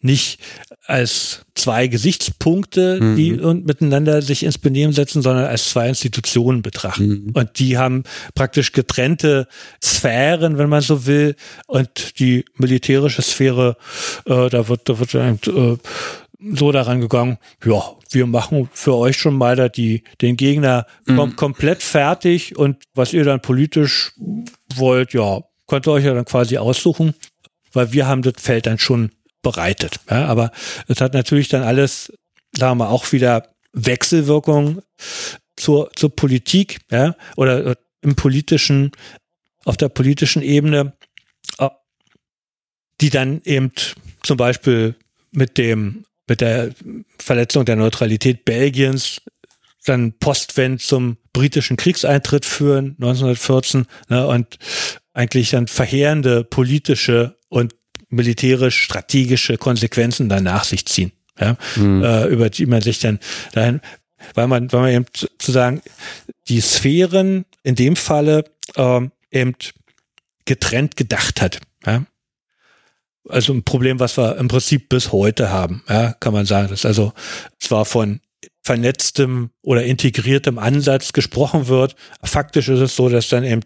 [0.00, 0.40] nicht
[0.86, 3.16] als zwei Gesichtspunkte, mhm.
[3.16, 7.26] die und miteinander sich ins Benehmen setzen, sondern als zwei Institutionen betrachten.
[7.26, 7.30] Mhm.
[7.34, 8.02] Und die haben
[8.34, 9.46] praktisch getrennte
[9.82, 11.36] Sphären, wenn man so will.
[11.68, 13.76] Und die militärische Sphäre,
[14.26, 15.76] äh, da wird, da wird äh,
[16.56, 17.82] so daran gegangen, ja,
[18.14, 21.16] wir machen für euch schon mal da die, den Gegner mhm.
[21.16, 24.12] kom komplett fertig und was ihr dann politisch
[24.74, 27.14] wollt, ja, könnt ihr euch ja dann quasi aussuchen,
[27.72, 29.10] weil wir haben das Feld dann schon
[29.42, 30.00] bereitet.
[30.10, 30.52] Ja, aber
[30.88, 32.12] es hat natürlich dann alles,
[32.56, 34.82] sagen wir auch wieder Wechselwirkung
[35.56, 38.92] zur, zur Politik, ja, oder im politischen,
[39.64, 40.94] auf der politischen Ebene,
[41.58, 41.68] äh,
[43.00, 43.72] die dann eben
[44.22, 44.96] zum Beispiel
[45.30, 46.70] mit dem, mit der
[47.18, 49.20] Verletzung der Neutralität Belgiens
[49.84, 54.58] dann postwend zum britischen Kriegseintritt führen, 1914, ne, und
[55.12, 57.74] eigentlich dann verheerende politische und
[58.08, 62.02] militärisch-strategische Konsequenzen dann nach sich ziehen, ja, mhm.
[62.04, 63.18] äh, über die man sich dann
[63.52, 63.80] dahin,
[64.34, 65.82] weil man, weil man eben zu sagen,
[66.48, 68.44] die Sphären in dem Falle
[68.76, 69.54] ähm, eben
[70.44, 71.60] getrennt gedacht hat.
[71.86, 72.04] Ja.
[73.28, 76.68] Also ein Problem, was wir im Prinzip bis heute haben, ja, kann man sagen.
[76.68, 77.12] dass also
[77.58, 78.20] zwar von
[78.64, 81.96] vernetztem oder integriertem Ansatz gesprochen wird.
[82.22, 83.62] Faktisch ist es so, dass dann eben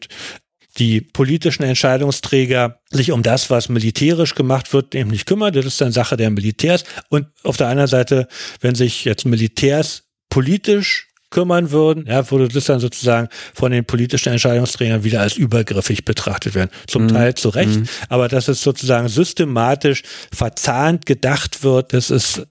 [0.79, 5.53] die politischen Entscheidungsträger sich um das, was militärisch gemacht wird, eben nicht kümmern.
[5.53, 6.85] Das ist dann Sache der Militärs.
[7.09, 8.29] Und auf der anderen Seite,
[8.61, 14.32] wenn sich jetzt Militärs politisch kümmern würden, ja, würde das dann sozusagen von den politischen
[14.32, 16.70] Entscheidungsträgern wieder als übergriffig betrachtet werden.
[16.87, 17.09] Zum mhm.
[17.09, 17.89] Teil zu Recht, mhm.
[18.09, 22.47] aber dass es sozusagen systematisch verzahnt gedacht wird, das ist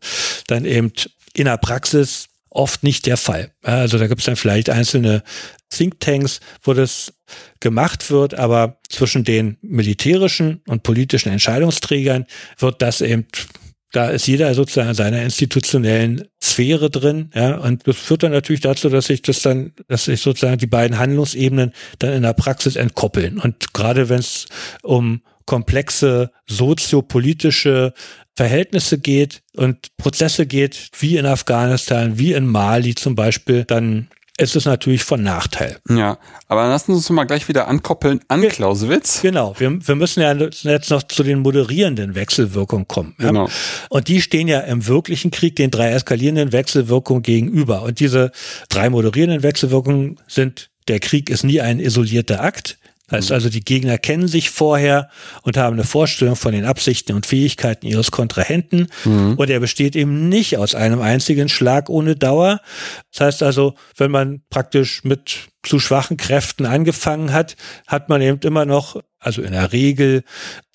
[0.45, 0.91] dann eben
[1.33, 3.49] in der Praxis oft nicht der Fall.
[3.63, 5.23] Also da gibt es dann vielleicht einzelne
[5.71, 7.11] Thinktanks, wo das
[7.61, 12.27] gemacht wird, aber zwischen den militärischen und politischen Entscheidungsträgern
[12.59, 13.25] wird das eben
[13.96, 18.62] da ist jeder sozusagen in seiner institutionellen Sphäre drin, ja, und das führt dann natürlich
[18.62, 22.76] dazu, dass sich das dann, dass sich sozusagen die beiden Handlungsebenen dann in der Praxis
[22.76, 23.39] entkoppeln.
[23.39, 24.48] Und gerade wenn es
[24.84, 27.93] um komplexe soziopolitische
[28.36, 34.55] Verhältnisse geht und Prozesse geht, wie in Afghanistan, wie in Mali zum Beispiel, dann ist
[34.55, 35.77] es natürlich von Nachteil.
[35.89, 36.17] Ja,
[36.47, 39.21] aber lassen Sie uns mal gleich wieder ankoppeln an Ge Clausewitz.
[39.21, 43.15] Genau, wir, wir müssen ja jetzt noch zu den moderierenden Wechselwirkungen kommen.
[43.19, 43.27] Ja?
[43.27, 43.49] Genau.
[43.89, 47.83] Und die stehen ja im wirklichen Krieg den drei eskalierenden Wechselwirkungen gegenüber.
[47.83, 48.31] Und diese
[48.67, 52.77] drei moderierenden Wechselwirkungen sind, der Krieg ist nie ein isolierter Akt.
[53.12, 55.10] Heißt also, die Gegner kennen sich vorher
[55.43, 58.88] und haben eine Vorstellung von den Absichten und Fähigkeiten ihres Kontrahenten.
[59.03, 59.36] Mhm.
[59.36, 62.62] Und er besteht eben nicht aus einem einzigen Schlag ohne Dauer.
[63.12, 67.56] Das heißt also, wenn man praktisch mit zu schwachen Kräften angefangen hat,
[67.88, 70.23] hat man eben immer noch, also in der Regel,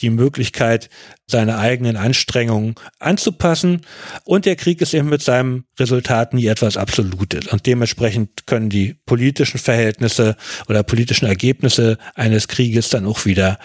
[0.00, 0.90] die Möglichkeit,
[1.26, 3.82] seine eigenen Anstrengungen anzupassen.
[4.24, 7.46] Und der Krieg ist eben mit seinem Resultat nie etwas Absolutes.
[7.46, 10.36] Und dementsprechend können die politischen Verhältnisse
[10.68, 13.58] oder politischen Ergebnisse eines Krieges dann auch wieder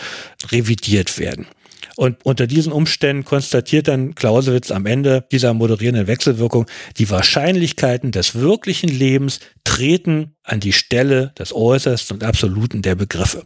[0.51, 1.47] revidiert werden.
[1.95, 6.65] Und unter diesen Umständen konstatiert dann Clausewitz am Ende dieser moderierenden Wechselwirkung,
[6.97, 13.45] die Wahrscheinlichkeiten des wirklichen Lebens treten an die Stelle des Äußersten und Absoluten der Begriffe.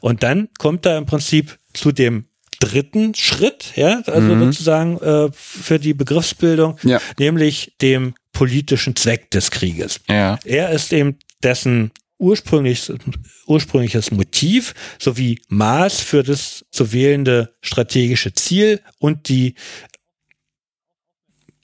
[0.00, 2.26] Und dann kommt er im Prinzip zu dem
[2.60, 4.44] dritten Schritt, ja, also mhm.
[4.44, 7.00] sozusagen äh, für die Begriffsbildung, ja.
[7.18, 10.00] nämlich dem politischen Zweck des Krieges.
[10.08, 10.38] Ja.
[10.44, 12.92] Er ist eben dessen ursprünglich,
[13.46, 19.54] ursprüngliches Motiv sowie Maß für das zu wählende strategische Ziel und die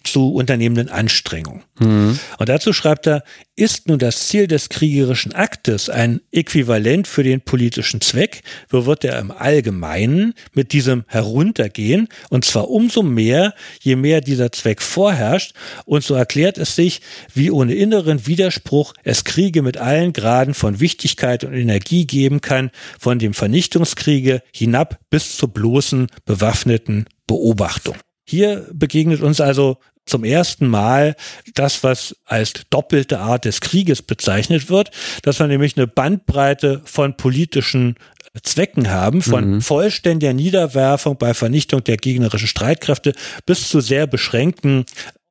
[0.05, 1.63] zu unternehmenden Anstrengungen.
[1.79, 2.19] Mhm.
[2.39, 3.23] Und dazu schreibt er,
[3.57, 9.05] ist nun das Ziel des kriegerischen Aktes ein Äquivalent für den politischen Zweck, so wird
[9.05, 15.55] er im Allgemeinen mit diesem heruntergehen, und zwar umso mehr, je mehr dieser Zweck vorherrscht,
[15.85, 17.03] und so erklärt es sich,
[17.35, 22.71] wie ohne inneren Widerspruch es Kriege mit allen Graden von Wichtigkeit und Energie geben kann,
[22.99, 27.97] von dem Vernichtungskriege hinab bis zur bloßen bewaffneten Beobachtung.
[28.31, 31.17] Hier begegnet uns also zum ersten Mal
[31.55, 37.17] das, was als doppelte Art des Krieges bezeichnet wird, dass wir nämlich eine Bandbreite von
[37.17, 37.97] politischen
[38.45, 39.61] Zwecken haben, von mhm.
[39.61, 43.15] vollständiger Niederwerfung bei Vernichtung der gegnerischen Streitkräfte
[43.47, 44.85] bis zu sehr beschränkten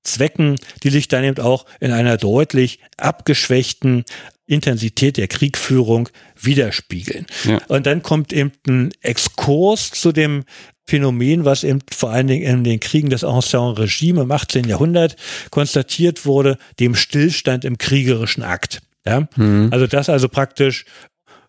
[0.04, 4.04] Zwecken, die sich dann eben auch in einer deutlich abgeschwächten
[4.46, 7.28] Intensität der Kriegführung widerspiegeln.
[7.46, 7.60] Ja.
[7.70, 10.44] Und dann kommt eben ein Exkurs zu dem
[10.90, 14.66] Phänomen, was eben vor allen Dingen in den Kriegen des Ancien Regime im 18.
[14.66, 15.16] Jahrhundert
[15.52, 18.82] konstatiert wurde, dem Stillstand im kriegerischen Akt.
[19.06, 19.28] Ja?
[19.36, 19.70] Mhm.
[19.72, 20.86] Also dass also praktisch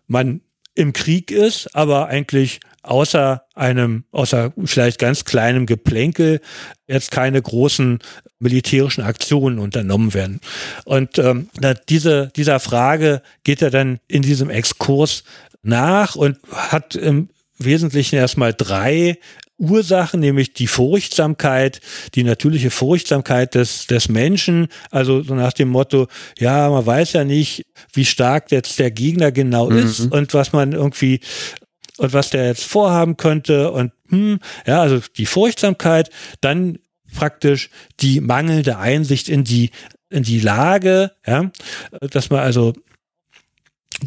[0.07, 0.41] man
[0.75, 6.39] im Krieg ist, aber eigentlich außer einem, außer vielleicht ganz kleinem Geplänkel
[6.87, 7.99] jetzt keine großen
[8.39, 10.39] militärischen Aktionen unternommen werden.
[10.85, 11.49] Und ähm,
[11.89, 15.23] diese, dieser Frage geht er dann in diesem Exkurs
[15.61, 17.29] nach und hat im
[17.63, 19.17] Wesentlichen erstmal drei
[19.57, 21.81] Ursachen, nämlich die Furchtsamkeit,
[22.15, 26.07] die natürliche Furchtsamkeit des, des Menschen, also so nach dem Motto,
[26.39, 29.77] ja, man weiß ja nicht, wie stark jetzt der Gegner genau mhm.
[29.77, 31.19] ist und was man irgendwie
[31.97, 36.09] und was der jetzt vorhaben könnte und hm, ja, also die Furchtsamkeit,
[36.41, 36.79] dann
[37.13, 39.69] praktisch die mangelnde Einsicht in die
[40.09, 41.51] in die Lage, ja,
[42.01, 42.73] dass man also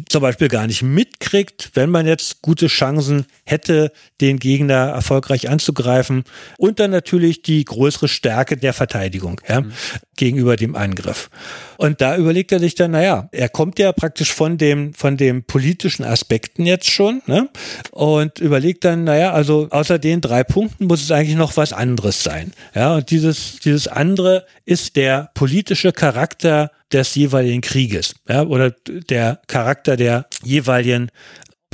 [0.09, 3.91] zum Beispiel gar nicht mitkriegt, wenn man jetzt gute Chancen hätte,
[4.21, 6.23] den Gegner erfolgreich anzugreifen.
[6.57, 9.71] Und dann natürlich die größere Stärke der Verteidigung ja, mhm.
[10.15, 11.29] Gegenüber dem Angriff.
[11.77, 15.43] Und da überlegt er sich dann, naja, er kommt ja praktisch von dem, von dem
[15.43, 17.49] politischen Aspekten jetzt schon ne?
[17.91, 22.23] und überlegt dann, naja, also außer den drei Punkten muss es eigentlich noch was anderes
[22.23, 22.53] sein.
[22.73, 29.41] Ja, und dieses, dieses andere ist der politische Charakter des jeweiligen Krieges ja, oder der
[29.47, 31.09] Charakter der jeweiligen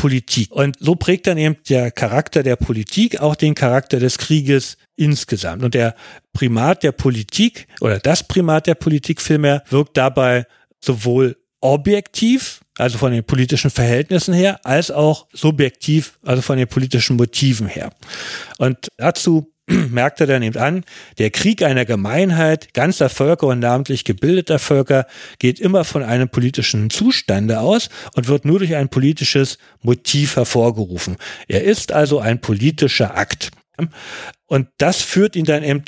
[0.01, 0.51] Politik.
[0.51, 5.61] Und so prägt dann eben der Charakter der Politik auch den Charakter des Krieges insgesamt.
[5.61, 5.93] Und der
[6.33, 10.47] Primat der Politik oder das Primat der Politik vielmehr wirkt dabei
[10.83, 17.15] sowohl objektiv, also von den politischen Verhältnissen her, als auch subjektiv, also von den politischen
[17.15, 17.91] Motiven her.
[18.57, 19.53] Und dazu
[19.89, 20.83] merkt er dann eben an,
[21.17, 25.05] der Krieg einer Gemeinheit ganzer Völker und namentlich gebildeter Völker
[25.39, 31.17] geht immer von einem politischen Zustande aus und wird nur durch ein politisches Motiv hervorgerufen.
[31.47, 33.51] Er ist also ein politischer Akt.
[34.45, 35.83] Und das führt ihn dann eben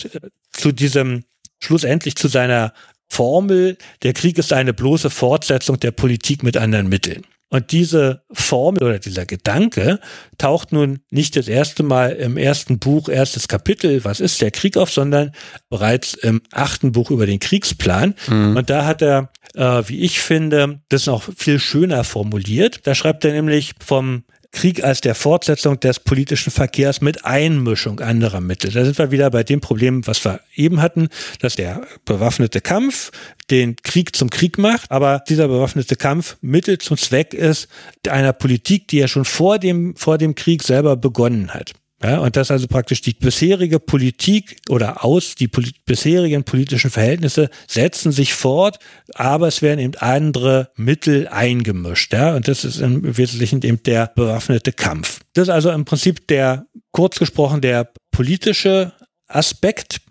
[0.51, 1.23] zu diesem,
[1.59, 2.73] schlussendlich zu seiner
[3.09, 7.25] Formel, der Krieg ist eine bloße Fortsetzung der Politik mit anderen Mitteln.
[7.53, 9.99] Und diese Formel oder dieser Gedanke
[10.39, 14.75] taucht nun nicht das erste Mal im ersten Buch, erstes Kapitel, was ist der Krieg
[14.75, 15.33] auf, sondern
[15.69, 18.15] bereits im achten Buch über den Kriegsplan.
[18.27, 18.57] Mhm.
[18.57, 22.87] Und da hat er, äh, wie ich finde, das noch viel schöner formuliert.
[22.87, 24.23] Da schreibt er nämlich vom
[24.53, 28.71] Krieg als der Fortsetzung des politischen Verkehrs mit Einmischung anderer Mittel.
[28.71, 33.11] Da sind wir wieder bei dem Problem, was wir eben hatten, dass der bewaffnete Kampf
[33.49, 37.67] den Krieg zum Krieg macht, aber dieser bewaffnete Kampf Mittel zum Zweck ist
[38.07, 41.73] einer Politik, die er schon vor dem, vor dem Krieg selber begonnen hat.
[42.03, 47.49] Ja, und dass also praktisch die bisherige Politik oder aus die poli bisherigen politischen Verhältnisse
[47.67, 48.77] setzen sich fort,
[49.15, 52.13] aber es werden eben andere Mittel eingemischt.
[52.13, 55.21] Ja, und das ist im Wesentlichen eben der bewaffnete Kampf.
[55.33, 58.91] Das ist also im Prinzip der, kurz gesprochen, der politische
[59.27, 60.01] Aspekt.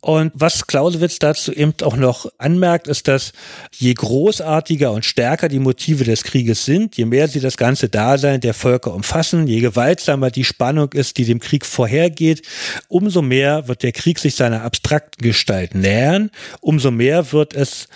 [0.00, 3.32] Und was Clausewitz dazu eben auch noch anmerkt, ist, dass
[3.76, 8.40] je großartiger und stärker die Motive des Krieges sind, je mehr sie das ganze Dasein
[8.40, 12.46] der Völker umfassen, je gewaltsamer die Spannung ist, die dem Krieg vorhergeht,
[12.88, 16.30] umso mehr wird der Krieg sich seiner abstrakten Gestalt nähern,
[16.60, 17.88] umso mehr wird es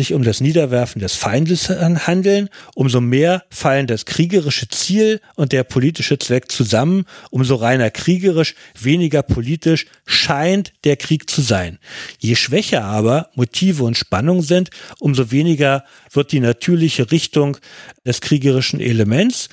[0.00, 5.62] sich um das Niederwerfen des Feindes handeln, umso mehr fallen das kriegerische Ziel und der
[5.62, 11.78] politische Zweck zusammen, umso reiner kriegerisch, weniger politisch scheint der Krieg zu sein.
[12.18, 17.58] Je schwächer aber Motive und Spannung sind, umso weniger wird die natürliche Richtung
[18.06, 19.50] des kriegerischen Elements,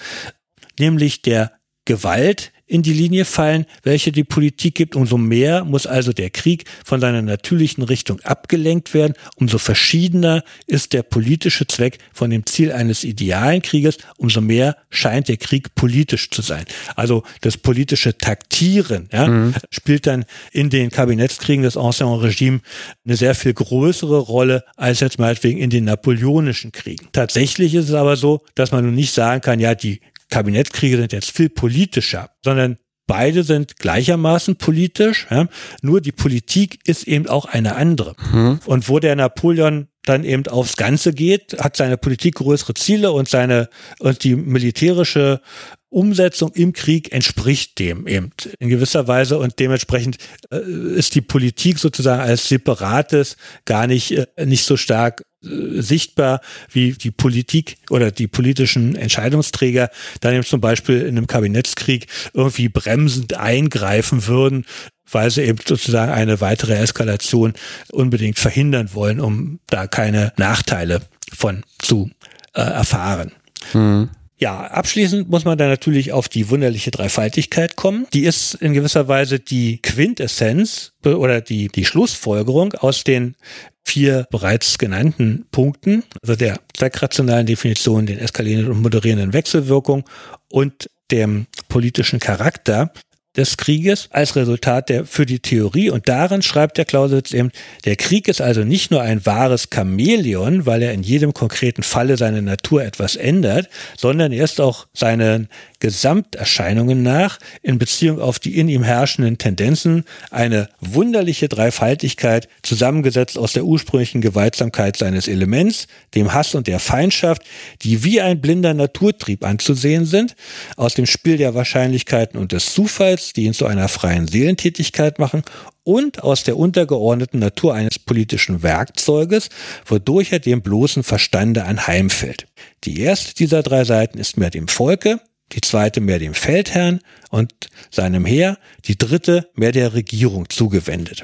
[0.79, 1.51] nämlich der
[1.83, 6.65] Gewalt, in die Linie fallen, welche die Politik gibt, umso mehr muss also der Krieg
[6.83, 12.73] von seiner natürlichen Richtung abgelenkt werden, umso verschiedener ist der politische Zweck von dem Ziel
[12.73, 16.65] eines idealen Krieges, umso mehr scheint der Krieg politisch zu sein.
[16.95, 19.55] Also das politische Taktieren ja, mhm.
[19.71, 22.59] spielt dann in den Kabinettskriegen des Ancien Regime
[23.05, 27.07] eine sehr viel größere Rolle als jetzt meinetwegen in den napoleonischen Kriegen.
[27.13, 31.13] Tatsächlich ist es aber so, dass man nun nicht sagen kann, ja, die Kabinettskriege sind
[31.13, 35.27] jetzt viel politischer, sondern beide sind gleichermaßen politisch.
[35.31, 35.47] Ja?
[35.81, 38.15] Nur die Politik ist eben auch eine andere.
[38.31, 38.59] Mhm.
[38.65, 43.27] Und wo der Napoleon dann eben aufs Ganze geht, hat seine Politik größere Ziele und
[43.27, 43.69] seine
[43.99, 45.41] und die militärische
[45.89, 50.17] Umsetzung im Krieg entspricht dem eben in gewisser Weise und dementsprechend
[50.51, 50.59] äh,
[50.95, 56.91] ist die Politik sozusagen als separates gar nicht äh, nicht so stark äh, sichtbar, wie
[56.91, 63.35] die Politik oder die politischen Entscheidungsträger dann eben zum Beispiel in einem Kabinettskrieg irgendwie bremsend
[63.35, 64.65] eingreifen würden,
[65.09, 67.53] weil sie eben sozusagen eine weitere Eskalation
[67.91, 71.01] unbedingt verhindern wollen, um da keine Nachteile
[71.33, 72.09] von zu
[72.53, 73.31] äh, erfahren.
[73.73, 74.09] Mhm.
[74.39, 78.05] Ja, abschließend muss man dann natürlich auf die wunderliche Dreifaltigkeit kommen.
[78.13, 83.35] Die ist in gewisser Weise die Quintessenz oder die, die Schlussfolgerung aus den
[83.83, 90.03] vier bereits genannten Punkten, also der zweckrationalen Definition, den eskalierenden und moderierenden Wechselwirkung
[90.49, 92.91] und dem politischen Charakter
[93.37, 95.89] des Krieges als Resultat der, für die Theorie.
[95.89, 97.51] Und darin schreibt der Clausewitz eben,
[97.85, 102.17] der Krieg ist also nicht nur ein wahres Chamäleon, weil er in jedem konkreten Falle
[102.17, 108.57] seine Natur etwas ändert, sondern er ist auch seinen Gesamterscheinungen nach in Beziehung auf die
[108.57, 116.33] in ihm herrschenden Tendenzen eine wunderliche Dreifaltigkeit, zusammengesetzt aus der ursprünglichen Gewaltsamkeit seines Elements, dem
[116.33, 117.43] Hass und der Feindschaft,
[117.81, 120.35] die wie ein blinder Naturtrieb anzusehen sind,
[120.75, 125.43] aus dem Spiel der Wahrscheinlichkeiten und des Zufalls, die ihn zu einer freien Seelentätigkeit machen,
[125.87, 129.47] und aus der untergeordneten Natur eines politischen Werkzeuges,
[129.85, 132.45] wodurch er dem bloßen Verstande anheimfällt.
[132.83, 135.21] Die erste dieser drei Seiten ist mehr dem Volke,
[135.53, 137.53] die zweite mehr dem Feldherrn und
[137.89, 141.23] seinem Heer, die dritte mehr der Regierung zugewendet.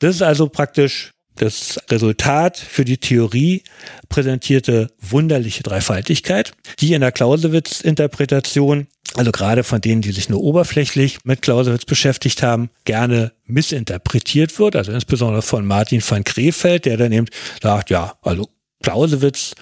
[0.00, 3.62] Das ist also praktisch das Resultat für die Theorie
[4.08, 11.18] präsentierte wunderliche Dreifaltigkeit, die in der Clausewitz-Interpretation, also gerade von denen, die sich nur oberflächlich
[11.24, 17.12] mit Clausewitz beschäftigt haben, gerne missinterpretiert wird, also insbesondere von Martin van Krefeld, der dann
[17.12, 17.26] eben
[17.62, 18.48] sagt, ja, also
[18.82, 19.54] Clausewitz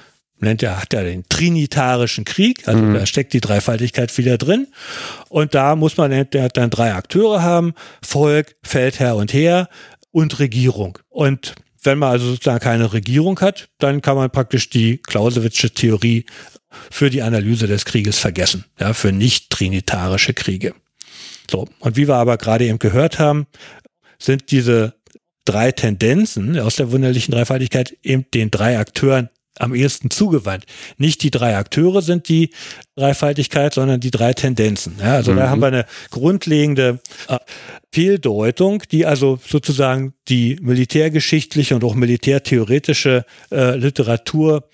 [0.45, 2.95] nennt er, hat er den trinitarischen Krieg, also mhm.
[2.95, 4.68] da steckt die Dreifaltigkeit wieder drin.
[5.28, 9.68] Und da muss man der hat dann drei Akteure haben, Volk, Feldherr und Heer
[10.11, 10.99] und Regierung.
[11.09, 16.24] Und wenn man also sozusagen keine Regierung hat, dann kann man praktisch die Clausewitzsche Theorie
[16.90, 20.74] für die Analyse des Krieges vergessen, ja, für nicht trinitarische Kriege.
[21.51, 21.68] So.
[21.80, 23.47] Und wie wir aber gerade eben gehört haben,
[24.18, 24.95] sind diese
[25.45, 29.28] drei Tendenzen aus der wunderlichen Dreifaltigkeit eben den drei Akteuren
[29.59, 30.64] am ehesten zugewandt.
[30.98, 32.50] Nicht die drei Akteure sind die
[32.96, 34.96] Dreifaltigkeit, sondern die drei Tendenzen.
[35.00, 35.36] Ja, also mhm.
[35.36, 37.38] da haben wir eine grundlegende äh,
[37.92, 44.68] Fehldeutung, die also sozusagen die militärgeschichtliche und auch militärtheoretische äh, Literatur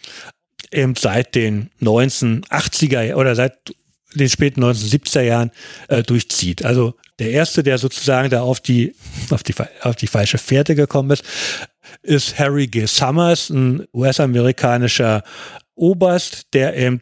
[0.72, 3.74] eben seit den 1980er oder seit
[4.14, 5.50] den späten 1970er Jahren
[5.88, 6.64] äh, durchzieht.
[6.64, 8.94] Also der erste, der sozusagen da auf die,
[9.30, 11.22] auf die, auf die falsche Fährte gekommen ist,
[12.02, 12.86] ist Harry G.
[12.86, 15.22] Summers, ein US-amerikanischer
[15.74, 17.00] Oberst, der eben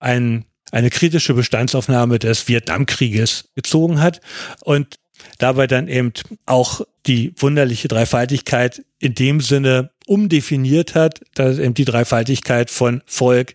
[0.00, 4.20] ein, eine kritische Bestandsaufnahme des Vietnamkrieges gezogen hat
[4.62, 4.98] und
[5.38, 6.12] dabei dann eben
[6.46, 13.54] auch die wunderliche Dreifaltigkeit in dem Sinne umdefiniert hat, dass eben die Dreifaltigkeit von Volk,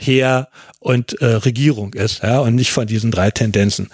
[0.00, 0.48] Heer
[0.78, 3.90] und äh, Regierung ist, ja, und nicht von diesen drei Tendenzen.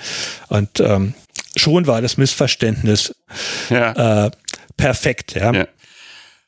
[0.48, 1.14] Und ähm,
[1.56, 3.14] schon war das Missverständnis
[3.70, 4.26] ja.
[4.26, 4.30] äh,
[4.76, 5.52] perfekt, ja.
[5.52, 5.68] ja.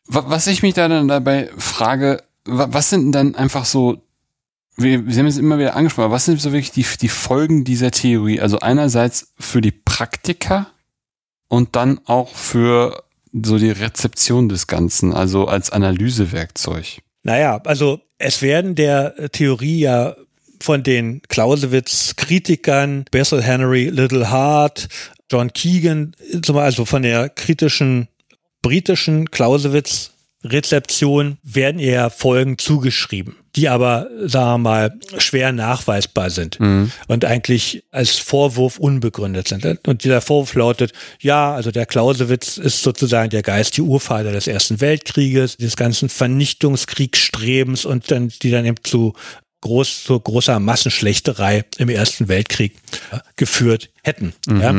[0.07, 4.03] Was ich mich da dann dabei frage, was sind denn dann einfach so,
[4.77, 7.91] wir, wir haben es immer wieder angesprochen, was sind so wirklich die, die Folgen dieser
[7.91, 8.41] Theorie?
[8.41, 10.69] Also einerseits für die Praktiker
[11.49, 13.03] und dann auch für
[13.33, 17.01] so die Rezeption des Ganzen, also als Analysewerkzeug.
[17.23, 20.15] Naja, also es werden der Theorie ja
[20.61, 24.89] von den Clausewitz-Kritikern, Bessel Henry, Little Hart,
[25.31, 26.15] John Keegan,
[26.55, 28.09] also von der kritischen
[28.63, 30.13] britischen Clausewitz
[30.51, 36.93] Rezeption werden eher Folgen zugeschrieben, die aber, sagen wir mal, schwer nachweisbar sind mhm.
[37.09, 39.89] und eigentlich als Vorwurf unbegründet sind.
[39.89, 44.47] Und dieser Vorwurf lautet, ja, also der Clausewitz ist sozusagen der Geist, die Urvater des
[44.47, 49.15] Ersten Weltkrieges, des ganzen Vernichtungskriegsstrebens und dann, die dann eben zu
[49.61, 52.75] groß, zu großer Massenschlechterei im Ersten Weltkrieg
[53.13, 54.33] äh, geführt hätten.
[54.47, 54.61] Mhm.
[54.61, 54.75] Ja?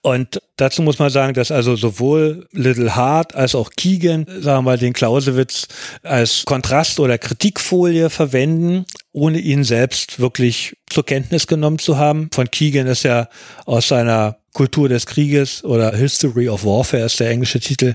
[0.00, 4.62] Und dazu muss man sagen, dass also sowohl Little Hart als auch Keegan, sagen wir
[4.62, 5.68] mal, den Clausewitz
[6.02, 12.28] als Kontrast- oder Kritikfolie verwenden, ohne ihn selbst wirklich zur Kenntnis genommen zu haben.
[12.32, 13.28] Von Keegan ist ja
[13.66, 17.94] aus seiner Kultur des Krieges oder History of Warfare ist der englische Titel,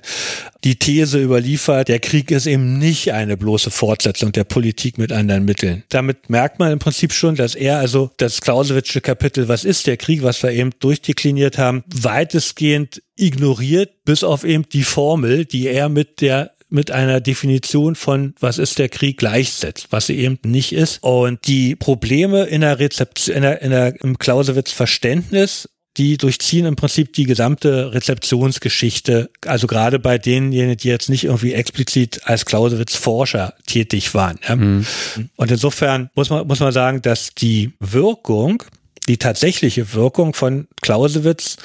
[0.64, 5.46] die These überliefert, der Krieg ist eben nicht eine bloße Fortsetzung der Politik mit anderen
[5.46, 5.84] Mitteln.
[5.90, 9.98] Damit merkt man im Prinzip schon, dass er also das Clausewitzsche Kapitel, was ist der
[9.98, 15.90] Krieg, was wir eben durchdekliniert haben, weitestgehend ignoriert, bis auf eben die Formel, die er
[15.90, 20.74] mit der mit einer Definition von was ist der Krieg gleichsetzt, was sie eben nicht
[20.74, 21.02] ist.
[21.02, 26.66] Und die Probleme in der Rezeption, in der, in der, im Clausewitz Verständnis die durchziehen
[26.66, 32.46] im Prinzip die gesamte Rezeptionsgeschichte, also gerade bei denjenigen, die jetzt nicht irgendwie explizit als
[32.46, 34.40] Clausewitz-Forscher tätig waren.
[34.48, 34.56] Ja.
[34.56, 34.86] Mhm.
[35.36, 38.64] Und insofern muss man, muss man sagen, dass die Wirkung,
[39.08, 41.58] die tatsächliche Wirkung von Clausewitz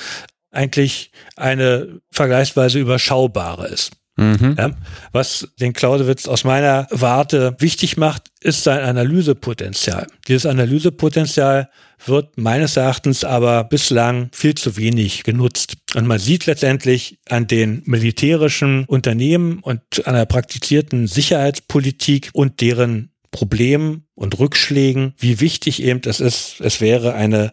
[0.51, 3.93] eigentlich eine vergleichsweise überschaubare ist.
[4.17, 4.57] Mhm.
[4.59, 4.71] Ja,
[5.13, 10.07] was den Clausewitz aus meiner Warte wichtig macht, ist sein Analysepotenzial.
[10.29, 11.71] Dieses Analysepotenzial
[12.05, 15.77] wird meines Erachtens aber bislang viel zu wenig genutzt.
[15.95, 23.13] Und man sieht letztendlich an den militärischen Unternehmen und an der praktizierten Sicherheitspolitik und deren
[23.31, 27.53] Problemen und Rückschlägen, wie wichtig eben es ist, es wäre eine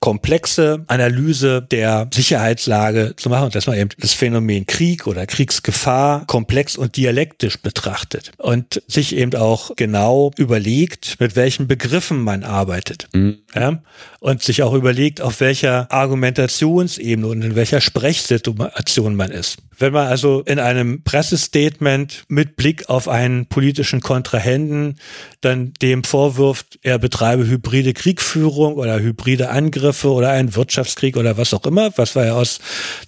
[0.00, 6.76] komplexe Analyse der Sicherheitslage zu machen, dass man eben das Phänomen Krieg oder Kriegsgefahr komplex
[6.76, 13.08] und dialektisch betrachtet und sich eben auch genau überlegt, mit welchen Begriffen man arbeitet.
[13.12, 13.38] Mhm.
[13.54, 13.82] Ja?
[14.20, 19.58] Und sich auch überlegt, auf welcher Argumentationsebene und in welcher Sprechsituation man ist.
[19.78, 24.96] Wenn man also in einem Pressestatement mit Blick auf einen politischen Kontrahenten
[25.40, 31.36] dann dem dem vorwirft, er betreibe hybride Kriegführung oder hybride Angriffe oder einen Wirtschaftskrieg oder
[31.36, 32.60] was auch immer, was wir ja aus,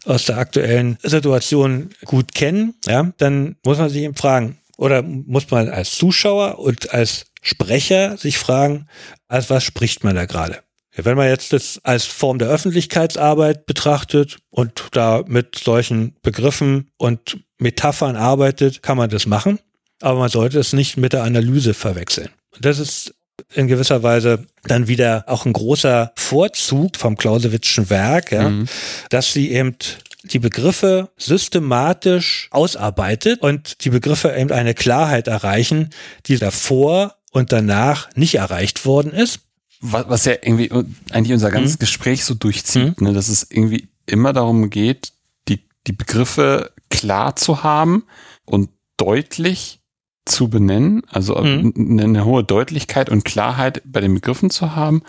[0.04, 5.50] aus der aktuellen Situation gut kennen, ja, dann muss man sich eben fragen, oder muss
[5.50, 8.88] man als Zuschauer und als Sprecher sich fragen,
[9.28, 10.58] als was spricht man da gerade?
[10.94, 17.38] Wenn man jetzt das als Form der Öffentlichkeitsarbeit betrachtet und da mit solchen Begriffen und
[17.58, 19.58] Metaphern arbeitet, kann man das machen.
[20.00, 22.28] Aber man sollte es nicht mit der Analyse verwechseln.
[22.60, 23.14] Das ist
[23.54, 28.68] in gewisser Weise dann wieder auch ein großer Vorzug vom Clausewitzschen Werk, ja, mhm.
[29.10, 29.76] dass sie eben
[30.24, 35.90] die Begriffe systematisch ausarbeitet und die Begriffe eben eine Klarheit erreichen,
[36.26, 39.40] die davor und danach nicht erreicht worden ist.
[39.80, 40.70] Was, was ja irgendwie
[41.10, 41.80] eigentlich unser ganzes mhm.
[41.80, 43.08] Gespräch so durchzieht, mhm.
[43.08, 45.12] ne, dass es irgendwie immer darum geht,
[45.48, 48.04] die, die Begriffe klar zu haben
[48.44, 49.80] und deutlich
[50.24, 51.98] zu benennen, also mhm.
[52.00, 55.02] eine hohe Deutlichkeit und Klarheit bei den Begriffen zu haben,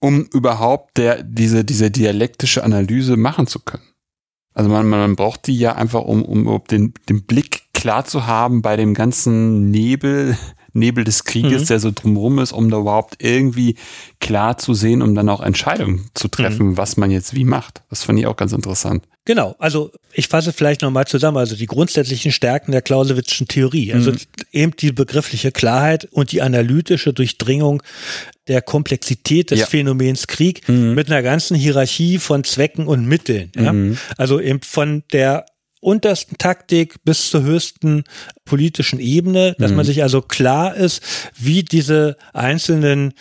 [0.00, 3.84] um überhaupt der, diese, diese dialektische Analyse machen zu können.
[4.54, 8.60] Also man, man braucht die ja einfach, um, um den, den Blick klar zu haben
[8.60, 10.36] bei dem ganzen Nebel,
[10.72, 11.66] Nebel des Krieges, mhm.
[11.66, 13.76] der so drumherum ist, um da überhaupt irgendwie
[14.20, 16.76] klar zu sehen, um dann auch Entscheidungen zu treffen, mhm.
[16.76, 17.82] was man jetzt wie macht.
[17.88, 19.04] Das fand ich auch ganz interessant.
[19.28, 24.12] Genau, also ich fasse vielleicht nochmal zusammen, also die grundsätzlichen Stärken der Clausewitzschen Theorie, also
[24.12, 24.18] mhm.
[24.52, 27.82] eben die begriffliche Klarheit und die analytische Durchdringung
[28.46, 29.66] der Komplexität des ja.
[29.66, 30.94] Phänomens Krieg mhm.
[30.94, 33.52] mit einer ganzen Hierarchie von Zwecken und Mitteln.
[33.54, 33.74] Ja?
[33.74, 33.98] Mhm.
[34.16, 35.44] Also eben von der
[35.80, 38.04] untersten Taktik bis zur höchsten
[38.46, 39.76] politischen Ebene, dass mhm.
[39.76, 41.02] man sich also klar ist,
[41.36, 43.12] wie diese einzelnen,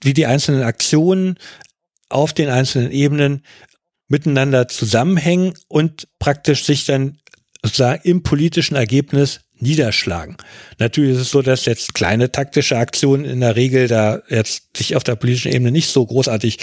[0.00, 1.38] wie die einzelnen Aktionen
[2.08, 3.42] auf den einzelnen Ebenen
[4.10, 7.18] miteinander zusammenhängen und praktisch sich dann
[7.62, 10.36] sozusagen im politischen Ergebnis niederschlagen.
[10.78, 14.96] Natürlich ist es so, dass jetzt kleine taktische Aktionen in der Regel da jetzt sich
[14.96, 16.58] auf der politischen Ebene nicht so großartig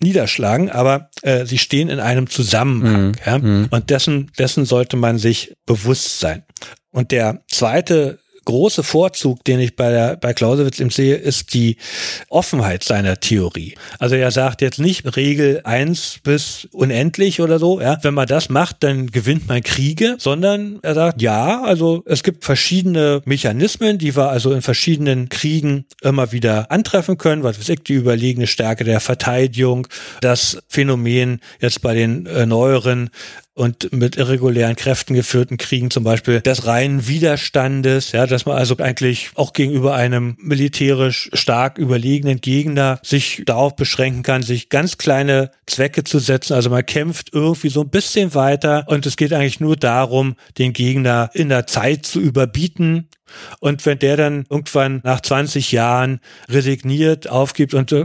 [0.00, 3.08] niederschlagen, aber äh, sie stehen in einem Zusammenhang.
[3.08, 3.14] Mhm.
[3.24, 3.38] Ja?
[3.38, 3.68] Mhm.
[3.70, 6.44] Und dessen, dessen sollte man sich bewusst sein.
[6.90, 11.76] Und der zweite große Vorzug, den ich bei, der, bei Clausewitz im sehe, ist die
[12.28, 13.74] Offenheit seiner Theorie.
[13.98, 17.80] Also er sagt jetzt nicht Regel eins bis unendlich oder so.
[17.80, 17.98] Ja.
[18.02, 22.44] Wenn man das macht, dann gewinnt man Kriege, sondern er sagt, ja, also es gibt
[22.44, 27.42] verschiedene Mechanismen, die wir also in verschiedenen Kriegen immer wieder antreffen können.
[27.42, 29.86] Was weiß ich, die überlegene Stärke der Verteidigung,
[30.20, 33.10] das Phänomen jetzt bei den äh, neueren
[33.60, 38.78] und mit irregulären Kräften geführten Kriegen zum Beispiel des reinen Widerstandes, ja, dass man also
[38.78, 45.50] eigentlich auch gegenüber einem militärisch stark überlegenen Gegner sich darauf beschränken kann, sich ganz kleine
[45.66, 46.54] Zwecke zu setzen.
[46.54, 50.72] Also man kämpft irgendwie so ein bisschen weiter und es geht eigentlich nur darum, den
[50.72, 53.08] Gegner in der Zeit zu überbieten
[53.60, 58.04] und wenn der dann irgendwann nach 20 Jahren resigniert, aufgibt und äh,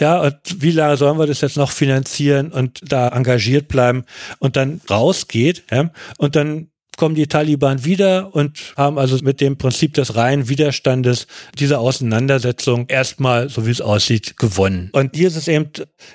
[0.00, 4.04] ja, und wie lange sollen wir das jetzt noch finanzieren und da engagiert bleiben
[4.38, 6.68] und dann rausgeht, ja, und dann
[6.98, 11.26] kommen die Taliban wieder und haben also mit dem Prinzip des reinen Widerstandes
[11.58, 14.90] diese Auseinandersetzung erstmal, so wie es aussieht, gewonnen.
[14.92, 15.70] Und hier ist es eben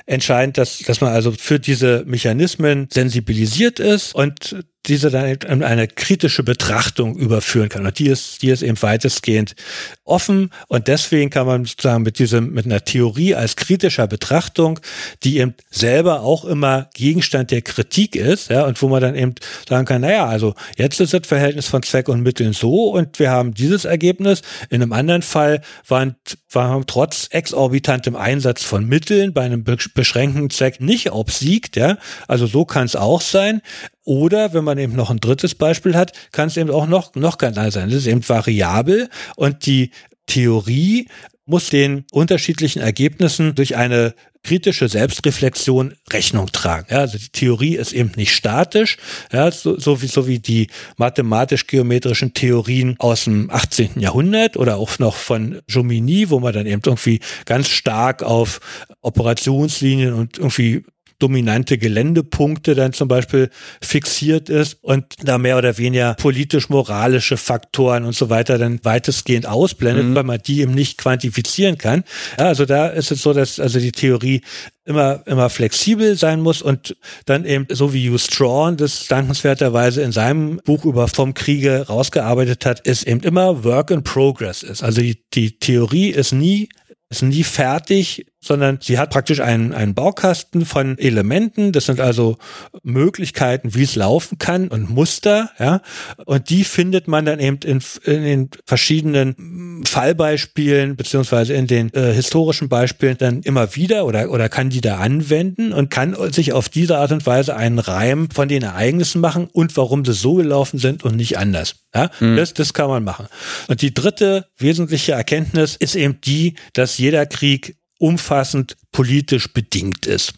[0.06, 5.88] entscheidend, dass, dass man also für diese Mechanismen sensibilisiert ist und diese dann in eine
[5.88, 7.86] kritische Betrachtung überführen kann.
[7.86, 9.56] Und die ist, die ist eben weitestgehend
[10.04, 10.50] offen.
[10.68, 14.80] Und deswegen kann man sozusagen mit diesem, mit einer Theorie als kritischer Betrachtung,
[15.24, 19.36] die eben selber auch immer Gegenstand der Kritik ist, ja, und wo man dann eben
[19.68, 23.32] sagen kann, naja, also jetzt ist das Verhältnis von Zweck und Mitteln so und wir
[23.32, 24.42] haben dieses Ergebnis.
[24.70, 26.16] In einem anderen Fall waren,
[26.52, 31.98] waren trotz exorbitantem Einsatz von Mitteln bei einem beschränkten Zweck nicht obsiegt, ja.
[32.28, 33.62] Also so kann es auch sein.
[34.06, 37.38] Oder wenn man eben noch ein drittes Beispiel hat, kann es eben auch noch, noch
[37.38, 37.90] ganz anders sein.
[37.90, 39.92] Das ist eben variabel und die
[40.26, 41.08] Theorie
[41.46, 44.14] muss den unterschiedlichen Ergebnissen durch eine
[44.44, 46.88] kritische Selbstreflexion Rechnung tragen.
[46.90, 48.98] Ja, also die Theorie ist eben nicht statisch,
[49.32, 50.68] ja, so, so wie so wie die
[50.98, 54.00] mathematisch-geometrischen Theorien aus dem 18.
[54.00, 58.60] Jahrhundert oder auch noch von Jomini, wo man dann eben irgendwie ganz stark auf
[59.02, 60.84] Operationslinien und irgendwie
[61.24, 63.50] dominante Geländepunkte dann zum Beispiel
[63.82, 70.08] fixiert ist und da mehr oder weniger politisch-moralische Faktoren und so weiter dann weitestgehend ausblendet,
[70.08, 70.16] mhm.
[70.16, 72.04] weil man die eben nicht quantifizieren kann.
[72.38, 74.42] Ja, also da ist es so, dass also die Theorie
[74.84, 80.12] immer, immer flexibel sein muss und dann eben, so wie Hugh Strawn das dankenswerterweise in
[80.12, 84.84] seinem Buch über vom Kriege rausgearbeitet hat, ist eben immer Work in Progress ist.
[84.84, 86.68] Also die, die Theorie ist nie
[87.14, 91.72] ist nie fertig, sondern sie hat praktisch einen, einen Baukasten von Elementen.
[91.72, 92.38] Das sind also
[92.84, 95.82] Möglichkeiten, wie es laufen kann und Muster, ja.
[96.26, 102.14] Und die findet man dann eben in, in den verschiedenen Fallbeispielen beziehungsweise in den äh,
[102.14, 106.70] historischen Beispielen dann immer wieder oder, oder kann die da anwenden und kann sich auf
[106.70, 110.80] diese Art und Weise einen Reim von den Ereignissen machen und warum sie so gelaufen
[110.80, 111.76] sind und nicht anders.
[111.96, 112.38] Ja, mhm.
[112.38, 113.28] das, das kann man machen.
[113.68, 120.34] Und die dritte wesentliche Erkenntnis ist eben die, dass jeder Krieg umfassend politisch bedingt ist.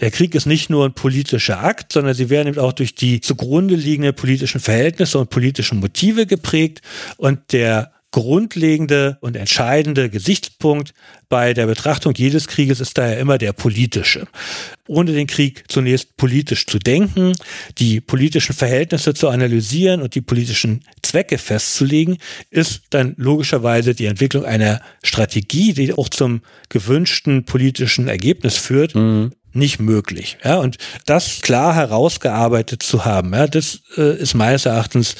[0.00, 3.22] Der Krieg ist nicht nur ein politischer Akt, sondern sie werden eben auch durch die
[3.22, 6.82] zugrunde liegenden politischen Verhältnisse und politischen Motive geprägt
[7.16, 10.92] und der grundlegende und entscheidende Gesichtspunkt
[11.28, 14.26] bei der Betrachtung jedes Krieges ist daher immer der politische.
[14.86, 17.32] Ohne den Krieg zunächst politisch zu denken,
[17.78, 22.18] die politischen Verhältnisse zu analysieren und die politischen Zwecke festzulegen,
[22.50, 29.32] ist dann logischerweise die Entwicklung einer Strategie, die auch zum gewünschten politischen Ergebnis führt, mhm
[29.56, 30.38] nicht möglich.
[30.44, 35.14] Ja, und das klar herausgearbeitet zu haben, ja, das äh, ist meines Erachtens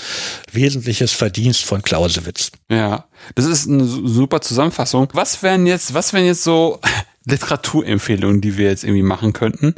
[0.53, 2.53] wesentliches Verdienst von Clausewitz.
[2.71, 5.09] Ja, das ist eine super Zusammenfassung.
[5.13, 6.81] Was wären jetzt, was wären jetzt so
[7.25, 9.75] Literaturempfehlungen, die wir jetzt irgendwie machen könnten?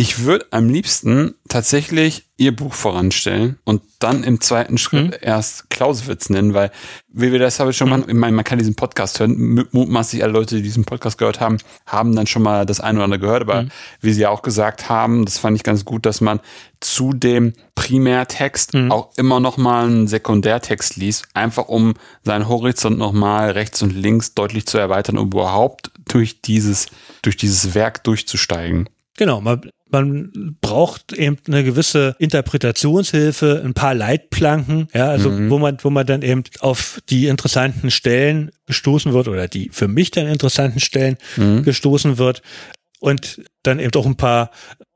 [0.00, 5.16] Ich würde am liebsten tatsächlich ihr Buch voranstellen und dann im zweiten Schritt mhm.
[5.20, 6.70] erst Clausewitz nennen, weil,
[7.08, 7.98] wie wir das habe ich schon mhm.
[7.98, 11.40] mal, ich meine, man kann diesen Podcast hören, mutmaßlich alle Leute, die diesen Podcast gehört
[11.40, 13.70] haben, haben dann schon mal das eine oder andere gehört, aber mhm.
[14.00, 16.38] wie sie auch gesagt haben, das fand ich ganz gut, dass man
[16.78, 18.92] zu dem Primärtext mhm.
[18.92, 23.90] auch immer noch mal einen Sekundärtext liest, einfach um seinen Horizont noch mal rechts und
[23.90, 26.86] links deutlich zu erweitern, um überhaupt durch dieses,
[27.22, 28.88] durch dieses Werk durchzusteigen.
[29.16, 35.50] Genau, man, man braucht eben eine gewisse Interpretationshilfe, ein paar Leitplanken, ja, also mhm.
[35.50, 39.88] wo man, wo man dann eben auf die interessanten Stellen gestoßen wird oder die für
[39.88, 41.62] mich dann interessanten Stellen mhm.
[41.62, 42.42] gestoßen wird
[43.00, 44.50] und dann eben auch ein paar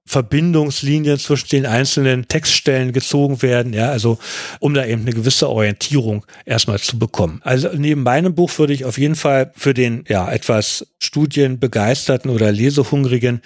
[0.04, 4.18] Verbindungslinien zwischen den einzelnen Textstellen gezogen werden, ja, also
[4.58, 7.40] um da eben eine gewisse Orientierung erstmal zu bekommen.
[7.44, 12.50] Also neben meinem Buch würde ich auf jeden Fall für den ja etwas studienbegeisterten oder
[12.50, 13.42] lesehungrigen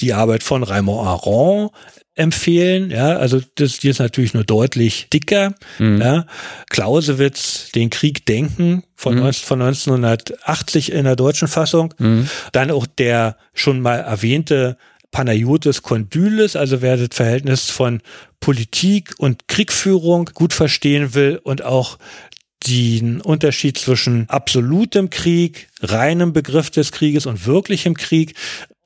[0.00, 1.70] die Arbeit von Raymond Aron
[2.14, 2.90] empfehlen.
[2.90, 5.54] Ja, also das die ist natürlich nur deutlich dicker.
[5.78, 6.00] Mhm.
[6.00, 6.26] Ja,
[6.68, 9.20] Clausewitz, den Krieg denken von, mhm.
[9.20, 11.94] 19, von 1980 in der deutschen Fassung.
[11.98, 12.28] Mhm.
[12.52, 14.76] Dann auch der schon mal erwähnte
[15.10, 18.02] Panayotis Kondylis, also wer das Verhältnis von
[18.40, 21.98] Politik und Kriegführung gut verstehen will und auch
[22.66, 28.34] den Unterschied zwischen absolutem Krieg, reinem Begriff des Krieges und wirklichem Krieg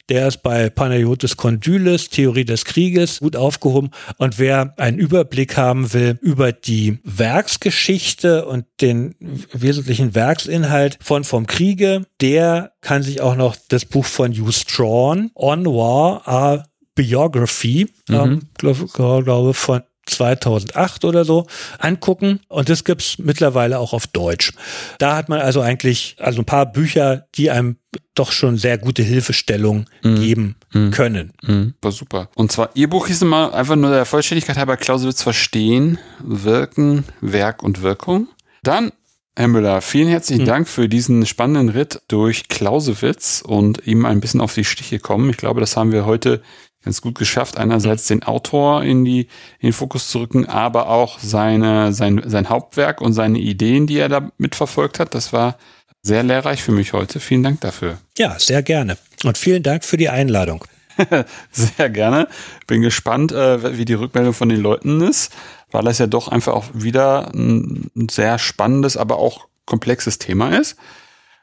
[0.09, 3.91] der ist bei Panayotis Kondylis, Theorie des Krieges, gut aufgehoben.
[4.19, 9.15] Und wer einen Überblick haben will über die Werksgeschichte und den
[9.53, 15.31] wesentlichen Werksinhalt von Vom Kriege, der kann sich auch noch das Buch von Hugh Strawn,
[15.35, 16.65] On War, a
[16.95, 18.15] Biography, mhm.
[18.15, 21.47] ähm, glaube glaub, von 2008 oder so
[21.79, 24.53] angucken und das gibt's mittlerweile auch auf Deutsch.
[24.99, 27.77] Da hat man also eigentlich also ein paar Bücher, die einem
[28.15, 30.17] doch schon sehr gute Hilfestellung mhm.
[30.17, 30.91] geben mhm.
[30.91, 31.33] können.
[31.43, 31.75] Mhm.
[31.81, 32.29] War super.
[32.35, 37.63] Und zwar Ihr Buch hieß immer einfach nur der Vollständigkeit halber Clausewitz verstehen, wirken, Werk
[37.63, 38.29] und Wirkung.
[38.63, 38.93] Dann
[39.35, 40.47] Herr Müller, vielen herzlichen mhm.
[40.47, 45.31] Dank für diesen spannenden Ritt durch Clausewitz und ihm ein bisschen auf die Stiche kommen.
[45.31, 46.43] Ich glaube, das haben wir heute
[46.85, 49.23] ganz gut geschafft, einerseits den Autor in, die,
[49.61, 53.99] in den Fokus zu rücken, aber auch seine, sein, sein Hauptwerk und seine Ideen, die
[53.99, 55.15] er da mitverfolgt hat.
[55.15, 55.57] Das war
[56.03, 57.21] sehr lehrreich für mich heute.
[57.21, 57.99] Vielen Dank dafür.
[58.19, 58.99] Ja, sehr gerne.
[59.25, 60.65] Und vielen Dank für die Einladung.
[61.53, 62.29] sehr gerne.
[62.67, 65.33] Bin gespannt, äh, wie die Rückmeldung von den Leuten ist,
[65.71, 70.77] weil das ja doch einfach auch wieder ein sehr spannendes, aber auch komplexes Thema ist.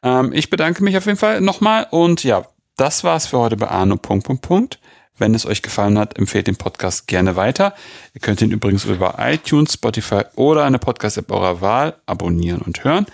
[0.04, 2.46] Ähm, ich bedanke mich auf jeden Fall nochmal und ja,
[2.76, 3.98] das war's für heute bei Arno.
[3.98, 4.80] Punkt, Punkt, Punkt.
[5.20, 7.76] Wenn es euch gefallen hat, empfehlt den Podcast gerne weiter.
[8.14, 13.06] Ihr könnt ihn übrigens über iTunes, Spotify oder eine Podcast-App eurer Wahl abonnieren und hören.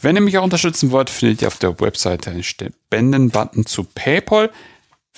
[0.00, 4.50] Wenn ihr mich auch unterstützen wollt, findet ihr auf der Webseite einen Spenden-Button zu PayPal.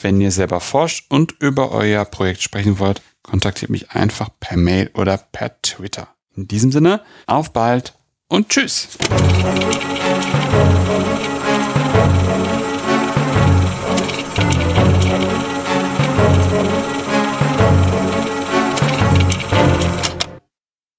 [0.00, 4.90] Wenn ihr selber forscht und über euer Projekt sprechen wollt, kontaktiert mich einfach per Mail
[4.94, 6.08] oder per Twitter.
[6.34, 7.94] In diesem Sinne, auf bald
[8.28, 8.88] und tschüss.